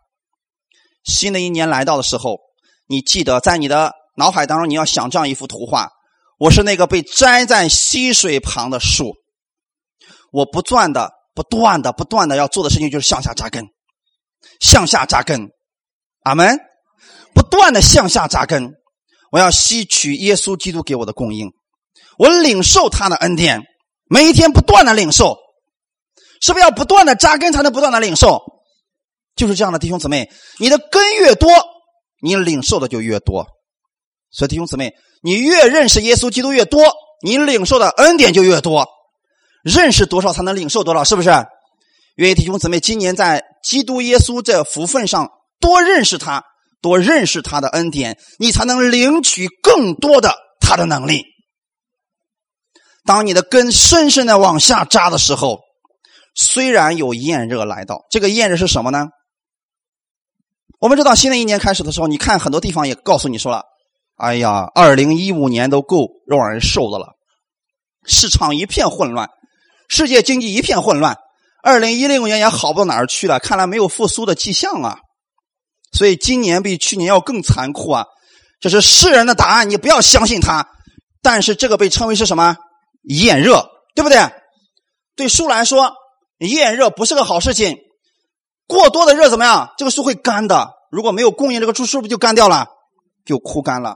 [1.07, 2.37] 新的一年来到的时候，
[2.85, 5.89] 你记得在你的脑海当中，你要想这样一幅图画：
[6.37, 9.15] 我是那个被栽在溪水旁的树，
[10.31, 13.65] 我不断的、不断的、不断的要做的事情就是向下扎根，
[14.59, 15.49] 向下扎根。
[16.23, 16.59] 阿门。
[17.33, 18.73] 不断的向下扎根，
[19.31, 21.51] 我要吸取耶稣基督给我的供应，
[22.17, 23.61] 我领受他的恩典，
[24.09, 25.37] 每一天不断的领受，
[26.41, 28.41] 是不是要不断的扎根才能不断的领受？
[29.37, 30.29] 就是这样的弟兄姊妹，
[30.59, 31.49] 你的根越多，
[32.21, 33.45] 你领受的就越多。
[34.31, 36.83] 所以弟兄姊妹，你越认识耶稣基督越多，
[37.23, 38.87] 你领受的恩典就越多。
[39.63, 41.03] 认识多少才能领受多少？
[41.03, 41.29] 是不是？
[42.15, 45.29] 愿意弟兄姊妹今年在基督耶稣这福分上
[45.61, 46.43] 多认识他。
[46.79, 51.25] 多认识他的恩典，你才能领取更多的他的能力。
[53.03, 55.61] 当你的根深深的往下扎的时候，
[56.35, 59.07] 虽然有炎热来到，这个炎热是什么呢？
[60.79, 63.63] 我们知道，新的一年开始的时候，你看很多地方也告诉你说了
[64.15, 67.15] ：“哎呀，二零一五年都够让人受的了，
[68.05, 69.29] 市场一片混乱，
[69.89, 71.17] 世界经济一片混乱，
[71.63, 74.99] 二零一六年也好不到哪儿去了，看来没有复苏的迹象啊。”
[75.91, 78.05] 所以今年比去年要更残酷啊！
[78.59, 80.67] 这是世人的答案，你不要相信他。
[81.23, 82.55] 但是这个被称为是什么？
[83.01, 84.19] 炎热，对不对？
[85.15, 85.93] 对树来说，
[86.37, 87.77] 炎热不是个好事情。
[88.67, 89.73] 过多的热怎么样？
[89.77, 90.73] 这个树会干的。
[90.91, 92.67] 如果没有供应，这个树是不是就干掉了？
[93.25, 93.95] 就枯干了。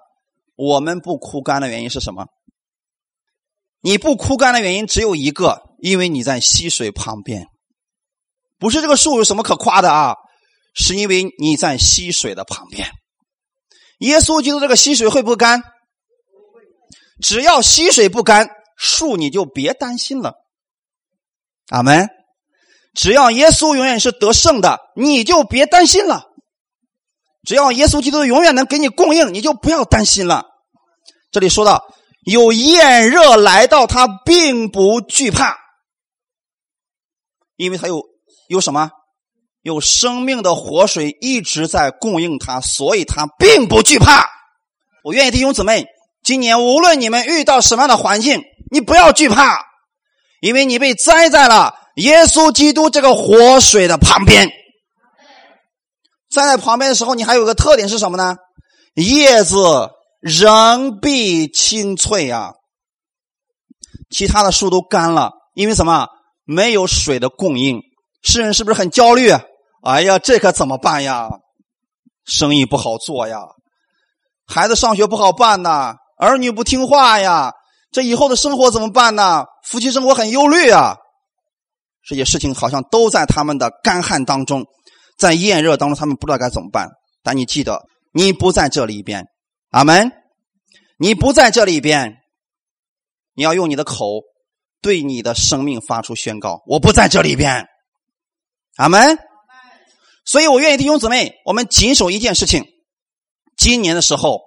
[0.56, 2.26] 我们不枯干的原因是什么？
[3.82, 7.48] 你不枯干的原因只有一个，因为你在溪水旁边。
[8.60, 10.16] 不是这个树有什么可夸的啊？
[10.74, 12.90] 是因为你在溪水的旁边，
[14.00, 15.62] 耶稣基督这个溪水会不会干？
[17.22, 20.36] 只要溪水不干，树你就别担心了。
[21.70, 22.10] 阿门。
[22.94, 26.26] 只要耶稣永远是得胜的，你就别担心了。
[27.44, 30.46] 只要耶稣基督永远能给你供应，你就不要担心了。
[31.32, 31.94] 这里说到
[32.26, 35.58] 有炎热来到，他并不惧怕，
[37.56, 38.04] 因为他有
[38.48, 38.92] 有什么？
[39.64, 44.28] 有生命的活水一直在供应他，所以他并不惧怕。
[45.04, 45.86] 我愿意弟兄姊妹，
[46.24, 49.64] 今年无论你们遇到什么样的环境，你不要惧怕，
[50.42, 54.50] 因为你被栽在了耶稣基督这个活水的旁边。
[56.30, 58.38] 站在旁边的时候，你还有个特点是什么呢？
[58.96, 59.90] 叶子
[60.20, 62.52] 仍必青翠啊。
[64.10, 66.08] 其他的树都干了，因为什么？
[66.44, 67.80] 没有水的供应。
[68.24, 69.32] 世人是不是很焦虑？
[69.84, 71.30] 哎呀，这可怎么办呀？
[72.24, 73.40] 生意不好做呀，
[74.46, 77.52] 孩子上学不好办呐，儿女不听话呀，
[77.92, 79.46] 这以后的生活怎么办呢？
[79.66, 80.98] 夫妻生活很忧虑啊，
[82.04, 84.66] 这些事情好像都在他们的干旱当中，
[85.18, 86.90] 在炎热当中，他们不知道该怎么办。
[87.24, 87.82] 但你记得，
[88.12, 89.26] 你不在这里边，
[89.70, 90.12] 阿门。
[90.98, 92.18] 你不在这里边，
[93.34, 94.22] 你要用你的口
[94.82, 97.66] 对你的生命发出宣告：我不在这里边，
[98.76, 99.18] 阿门。
[100.26, 102.66] 所以我愿意弟兄姊妹，我们谨守一件事情：
[103.58, 104.42] 今年的时候，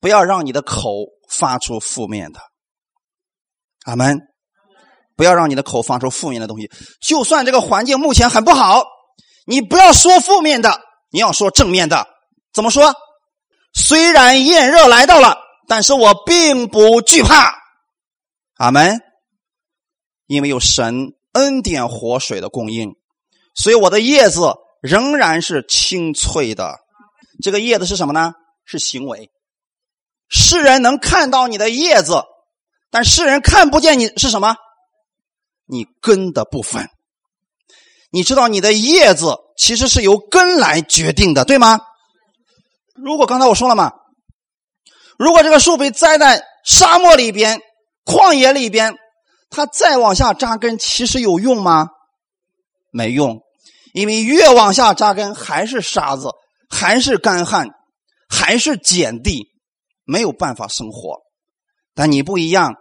[0.00, 2.40] 不要让你的口发出负面的。
[3.84, 4.18] 阿门！
[5.16, 6.70] 不要让你的口放出负面的东西。
[7.00, 8.84] 就算这个环境目前很不好，
[9.46, 12.06] 你不要说负面的，你要说正面的。
[12.52, 12.94] 怎么说？
[13.72, 15.38] 虽然炎热来到了，
[15.68, 17.54] 但是我并不惧怕。
[18.56, 19.00] 阿门！
[20.26, 22.94] 因为有神恩典活水的供应，
[23.54, 24.54] 所以我的叶子。
[24.82, 26.74] 仍然是清脆的，
[27.40, 28.32] 这个叶子是什么呢？
[28.64, 29.30] 是行为。
[30.28, 32.24] 世人能看到你的叶子，
[32.90, 34.56] 但世人看不见你是什么？
[35.66, 36.88] 你根的部分。
[38.10, 41.80] 你知道你的叶子其实是由根来决定的，对吗？
[42.94, 43.92] 如果刚才我说了嘛，
[45.18, 47.60] 如果这个树被栽在沙漠里边、
[48.04, 48.94] 旷野里边，
[49.48, 51.88] 它再往下扎根，其实有用吗？
[52.90, 53.40] 没用。
[53.94, 56.28] 因为越往下扎根，还是沙子，
[56.70, 57.68] 还是干旱，
[58.28, 59.48] 还是碱地，
[60.04, 61.20] 没有办法生活。
[61.94, 62.74] 但你不一样，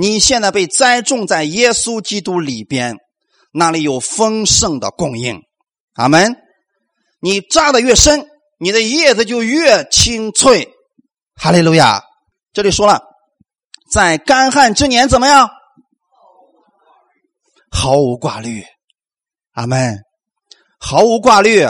[0.00, 2.96] 你现在被栽种在耶稣基督里边，
[3.52, 5.42] 那里有丰盛的供应。
[5.92, 6.36] 阿门。
[7.20, 8.26] 你扎的越深，
[8.58, 10.70] 你的叶子就越清脆。
[11.34, 12.02] 哈利路亚。
[12.54, 13.02] 这里说了，
[13.92, 15.50] 在干旱之年怎么样？
[17.70, 18.64] 毫无挂虑。
[19.52, 19.98] 阿门。
[20.78, 21.66] 毫无挂虑，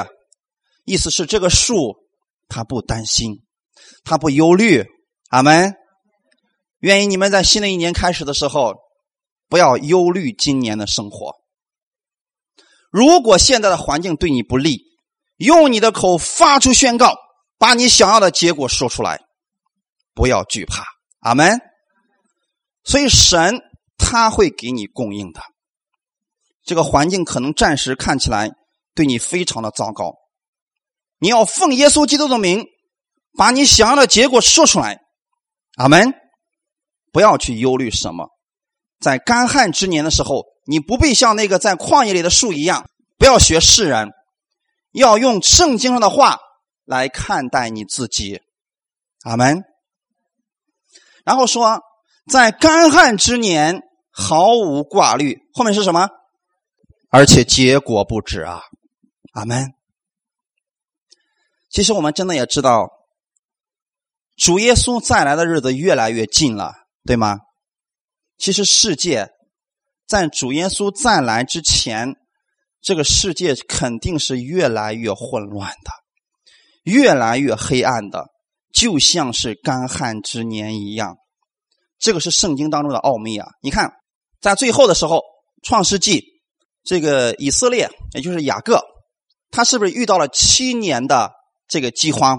[0.84, 1.96] 意思是这个树
[2.48, 3.42] 它不担心，
[4.04, 4.84] 它不忧虑。
[5.30, 5.74] 阿门。
[6.80, 8.74] 愿意你们在新的一年开始的时候，
[9.48, 11.36] 不要忧虑今年的生活。
[12.90, 14.82] 如果现在的环境对你不利，
[15.36, 17.16] 用你的口发出宣告，
[17.58, 19.20] 把你想要的结果说出来，
[20.14, 20.84] 不要惧怕。
[21.20, 21.60] 阿门。
[22.82, 23.60] 所以神
[23.98, 25.40] 他会给你供应的。
[26.64, 28.50] 这个环境可能暂时看起来
[28.94, 30.14] 对你非常的糟糕，
[31.18, 32.64] 你要奉耶稣基督的名，
[33.36, 35.00] 把你想要的结果说出来。
[35.76, 36.14] 阿门。
[37.12, 38.28] 不要去忧虑什么，
[39.00, 42.88] 在干旱之年的时候，你不必像那个在旷野里的树一样，
[43.18, 44.10] 不要学世人，
[44.92, 46.38] 要用圣经上的话
[46.84, 48.40] 来看待你自己。
[49.22, 49.64] 阿门。
[51.24, 51.80] 然后说，
[52.30, 56.08] 在干旱之年毫无挂虑，后面是什么？
[57.10, 58.62] 而且结果不止啊！
[59.32, 59.74] 阿门。
[61.68, 62.88] 其实我们真的也知道，
[64.36, 66.79] 主耶稣再来的日子越来越近了。
[67.10, 67.40] 对吗？
[68.38, 69.30] 其实世界
[70.06, 72.14] 在主耶稣再来之前，
[72.80, 75.90] 这个世界肯定是越来越混乱的，
[76.84, 78.26] 越来越黑暗的，
[78.72, 81.16] 就像是干旱之年一样。
[81.98, 83.48] 这个是圣经当中的奥秘啊！
[83.60, 83.92] 你看，
[84.40, 85.16] 在最后的时候，
[85.64, 86.20] 《创世纪》
[86.84, 88.80] 这个以色列，也就是雅各，
[89.50, 91.32] 他是不是遇到了七年的
[91.66, 92.38] 这个饥荒？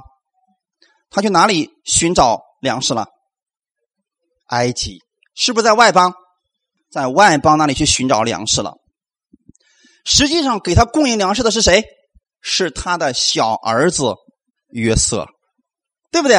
[1.09, 3.09] 他去哪里寻找粮食了？
[4.51, 4.99] 埃及
[5.33, 6.13] 是不是在外邦，
[6.91, 8.75] 在外邦那里去寻找粮食了？
[10.05, 11.83] 实际上，给他供应粮食的是谁？
[12.41, 14.15] 是他的小儿子
[14.69, 15.25] 约瑟，
[16.11, 16.37] 对不对？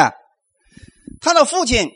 [1.21, 1.89] 他的父亲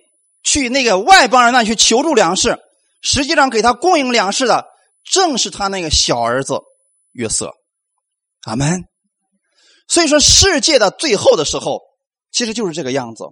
[0.43, 2.57] 去那个外邦人那去求助粮食，
[3.03, 4.65] 实际上给他供应粮食的
[5.05, 6.61] 正是他那个小儿子
[7.13, 7.53] 约瑟。
[8.45, 8.85] 阿门。
[9.89, 11.81] 所以说，世界的最后的时候，
[12.33, 13.25] 其实就是这个样子，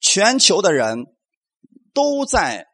[0.00, 1.06] 全球的人。
[1.98, 2.66] 都在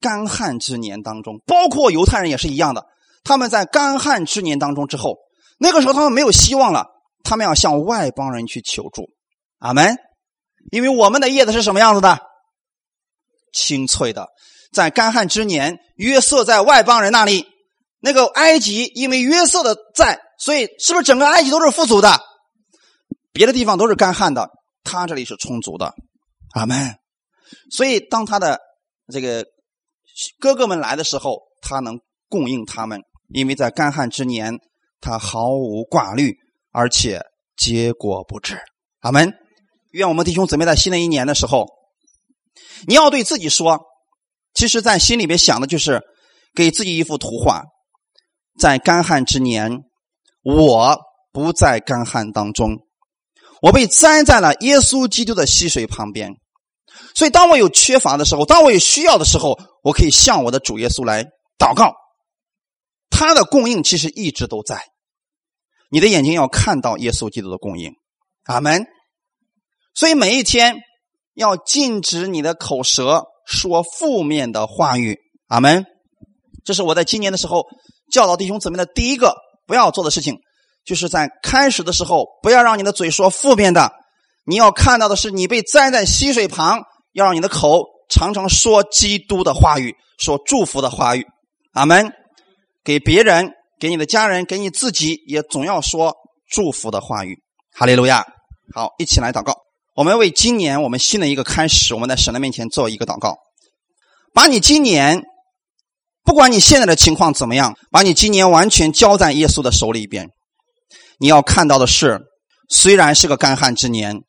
[0.00, 2.86] 干旱之年当中，包括犹太人也是一样的。
[3.22, 5.18] 他们在干旱之年当中之后，
[5.58, 6.86] 那个时候他们没有希望了，
[7.22, 9.10] 他们要向外邦人去求助。
[9.58, 9.94] 阿门。
[10.72, 12.18] 因为我们的叶子是什么样子的？
[13.52, 14.28] 清脆的。
[14.72, 17.44] 在干旱之年，约瑟在外邦人那里，
[18.00, 22.18] 那个埃及因为约瑟的在，所以是不是整个埃及都是富足的？
[23.34, 24.48] 别的地方都是干旱的，
[24.82, 25.92] 他这里是充足的。
[26.54, 26.96] 阿门。
[27.70, 28.60] 所以，当他的
[29.12, 29.44] 这个
[30.38, 34.58] 哥哥们来的时候，他能供应他们，因为在干旱之年，
[35.00, 36.36] 他毫无挂虑，
[36.72, 37.20] 而且
[37.56, 38.58] 结果不止。
[39.00, 39.32] 阿门。
[39.92, 41.66] 愿我们弟兄姊妹在新的一年的时候，
[42.86, 43.80] 你要对自己说，
[44.52, 46.02] 其实，在心里边想的就是
[46.54, 47.62] 给自己一幅图画，
[48.58, 49.84] 在干旱之年，
[50.42, 50.98] 我
[51.32, 52.76] 不在干旱当中，
[53.62, 56.34] 我被栽在了耶稣基督的溪水旁边。
[57.16, 61.24] 所以，当我有缺乏的时候，当我有需要的时候，我可以向我的主耶稣来
[61.58, 61.94] 祷告。
[63.08, 64.82] 他的供应其实一直都在。
[65.90, 67.92] 你的眼睛要看到耶稣基督的供应，
[68.44, 68.84] 阿门。
[69.94, 70.76] 所以每一天
[71.32, 75.86] 要禁止你的口舌说负面的话语，阿门。
[76.66, 77.64] 这是我在今年的时候
[78.12, 79.34] 教导弟兄姊妹的第一个
[79.66, 80.36] 不要做的事情，
[80.84, 83.90] 就是在开始的时候不要让你的嘴说负面的。
[84.44, 86.82] 你要看到的是你被栽在溪水旁。
[87.16, 91.26] 要让你的口常常说基督的话语，说祝福的话语，
[91.72, 92.12] 阿门。
[92.84, 93.50] 给别人、
[93.80, 96.14] 给你的家人、给你自己，也总要说
[96.48, 97.36] 祝福的话语。
[97.72, 98.24] 哈利路亚！
[98.74, 99.56] 好，一起来祷告。
[99.96, 103.38] 我们为今年我们新的一个开始，我们在神的面前做一个祷告。
[104.32, 105.24] 把你今年，
[106.22, 110.28] 不管你现在的情况怎么样，把你今年完全交在耶稣的手里边。
[111.18, 112.20] 你要看到的是，
[112.68, 114.20] 虽然是个干旱之年，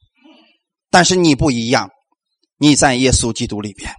[0.89, 1.91] 但是你不一样。
[2.57, 3.91] 你在耶稣基督里边，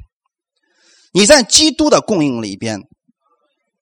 [1.13, 2.81] 你在基督的供应里边，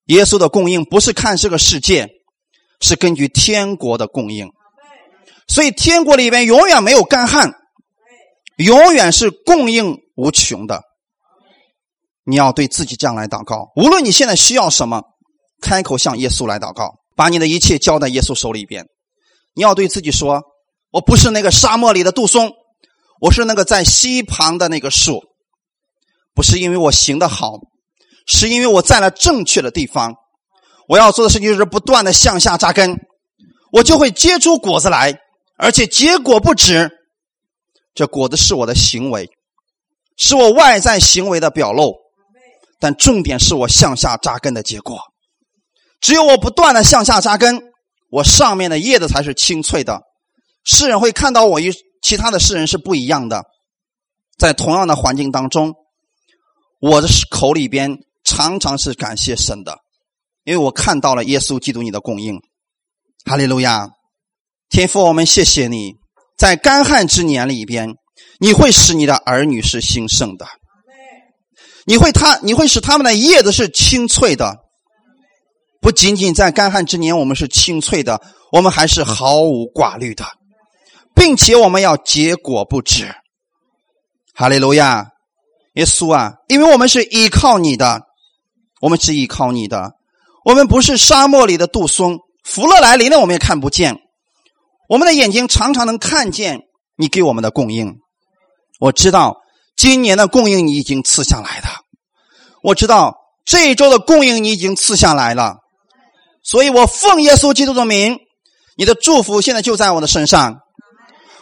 [0.06, 2.08] 耶稣的供应不是看这个世界，
[2.80, 4.50] 是根据天国的供应，
[5.48, 7.54] 所以天国里边永远没有干旱，
[8.58, 10.82] 永远是供应无穷的。
[12.24, 15.02] 你要对自己这样来祷告，无论你现在需要什么，
[15.62, 18.84] 开口向耶稣来祷告，把你的一切交在耶稣手里边。
[19.54, 20.42] 你要对自己说
[20.92, 22.52] ：“我不是那个沙漠里的杜松。”
[23.20, 25.22] 我是那个在溪旁的那个树，
[26.34, 27.52] 不是因为我行的好，
[28.26, 30.14] 是因为我在了正确的地方。
[30.88, 32.96] 我要做的事情就是不断的向下扎根，
[33.72, 35.18] 我就会结出果子来，
[35.58, 36.90] 而且结果不止。
[37.94, 39.28] 这果子是我的行为，
[40.16, 41.94] 是我外在行为的表露，
[42.78, 44.98] 但重点是我向下扎根的结果。
[46.00, 47.60] 只有我不断的向下扎根，
[48.10, 50.02] 我上面的叶子才是清脆的，
[50.62, 51.72] 世人会看到我一
[52.06, 53.46] 其他的世人是不一样的。
[54.38, 55.74] 在同样的环境当中，
[56.80, 59.78] 我的口里边常常是感谢神的，
[60.44, 62.38] 因为我看到了耶稣基督你的供应。
[63.24, 63.88] 哈利路亚，
[64.68, 65.94] 天父，我们谢谢你，
[66.36, 67.96] 在干旱之年里边，
[68.38, 70.46] 你会使你的儿女是兴盛的，
[71.86, 74.58] 你会他你会使他们的叶子是青翠的，
[75.80, 80.24] 不仅仅在干旱之年我们是青翠的，我们还是毫无挂虑的，
[81.16, 83.12] 并且我们要结果不止。
[84.34, 85.08] 哈利路亚，
[85.74, 86.34] 耶稣啊！
[86.46, 88.02] 因为我们是依靠你的，
[88.82, 89.94] 我们是依靠你的，
[90.44, 93.96] 我们不是沙漠里的杜松，福乐来临了我们也看不见，
[94.90, 96.60] 我们的眼睛常常能看见
[96.96, 97.96] 你给我们的供应。
[98.78, 99.38] 我知道
[99.74, 101.68] 今年的供应你已经赐下来的，
[102.62, 105.56] 我知道这一周的供应你已经赐下来了，
[106.42, 108.18] 所以我奉耶稣基督的名，
[108.76, 110.60] 你的祝福现在就在我的身上，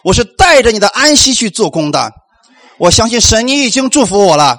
[0.04, 2.12] 我是带着你的安息去做工的。
[2.76, 4.58] 我相信神，你已经祝福我了，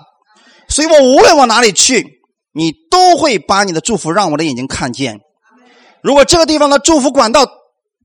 [0.67, 2.03] 所以我无论往哪里去，
[2.51, 5.19] 你都会把你的祝福让我的眼睛看见。
[6.01, 7.45] 如果这个地方的祝福管道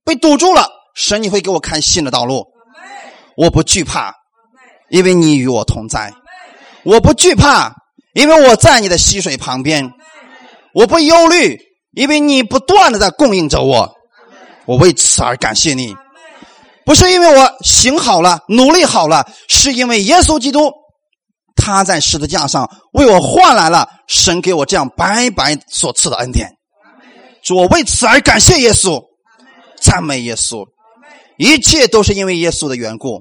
[0.04, 2.44] 被堵住了，神你会给我看新的道路。
[3.36, 4.12] 我不惧怕，
[4.90, 6.10] 因为你与我同在；
[6.84, 7.72] 我不惧怕，
[8.12, 9.88] 因为我在你的溪水旁边；
[10.74, 11.58] 我不忧虑，
[11.92, 13.94] 因为你不断的在供应着我。
[14.66, 15.94] 我为此而感谢你。
[16.90, 20.72] 不是因为我行好了、努力好了，是因为耶稣基督
[21.54, 26.50] 他在十字架上为我换来了神给我这样白白所赐的恩典。
[27.44, 29.00] 主，我为此而感谢耶稣，
[29.80, 30.66] 赞美耶稣，
[31.38, 33.20] 一切都是因为耶稣的缘故。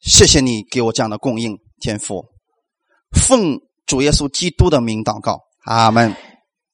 [0.00, 2.24] 谢谢你给我这样的供应，天父，
[3.12, 6.16] 奉主耶稣基督的名祷告，阿门。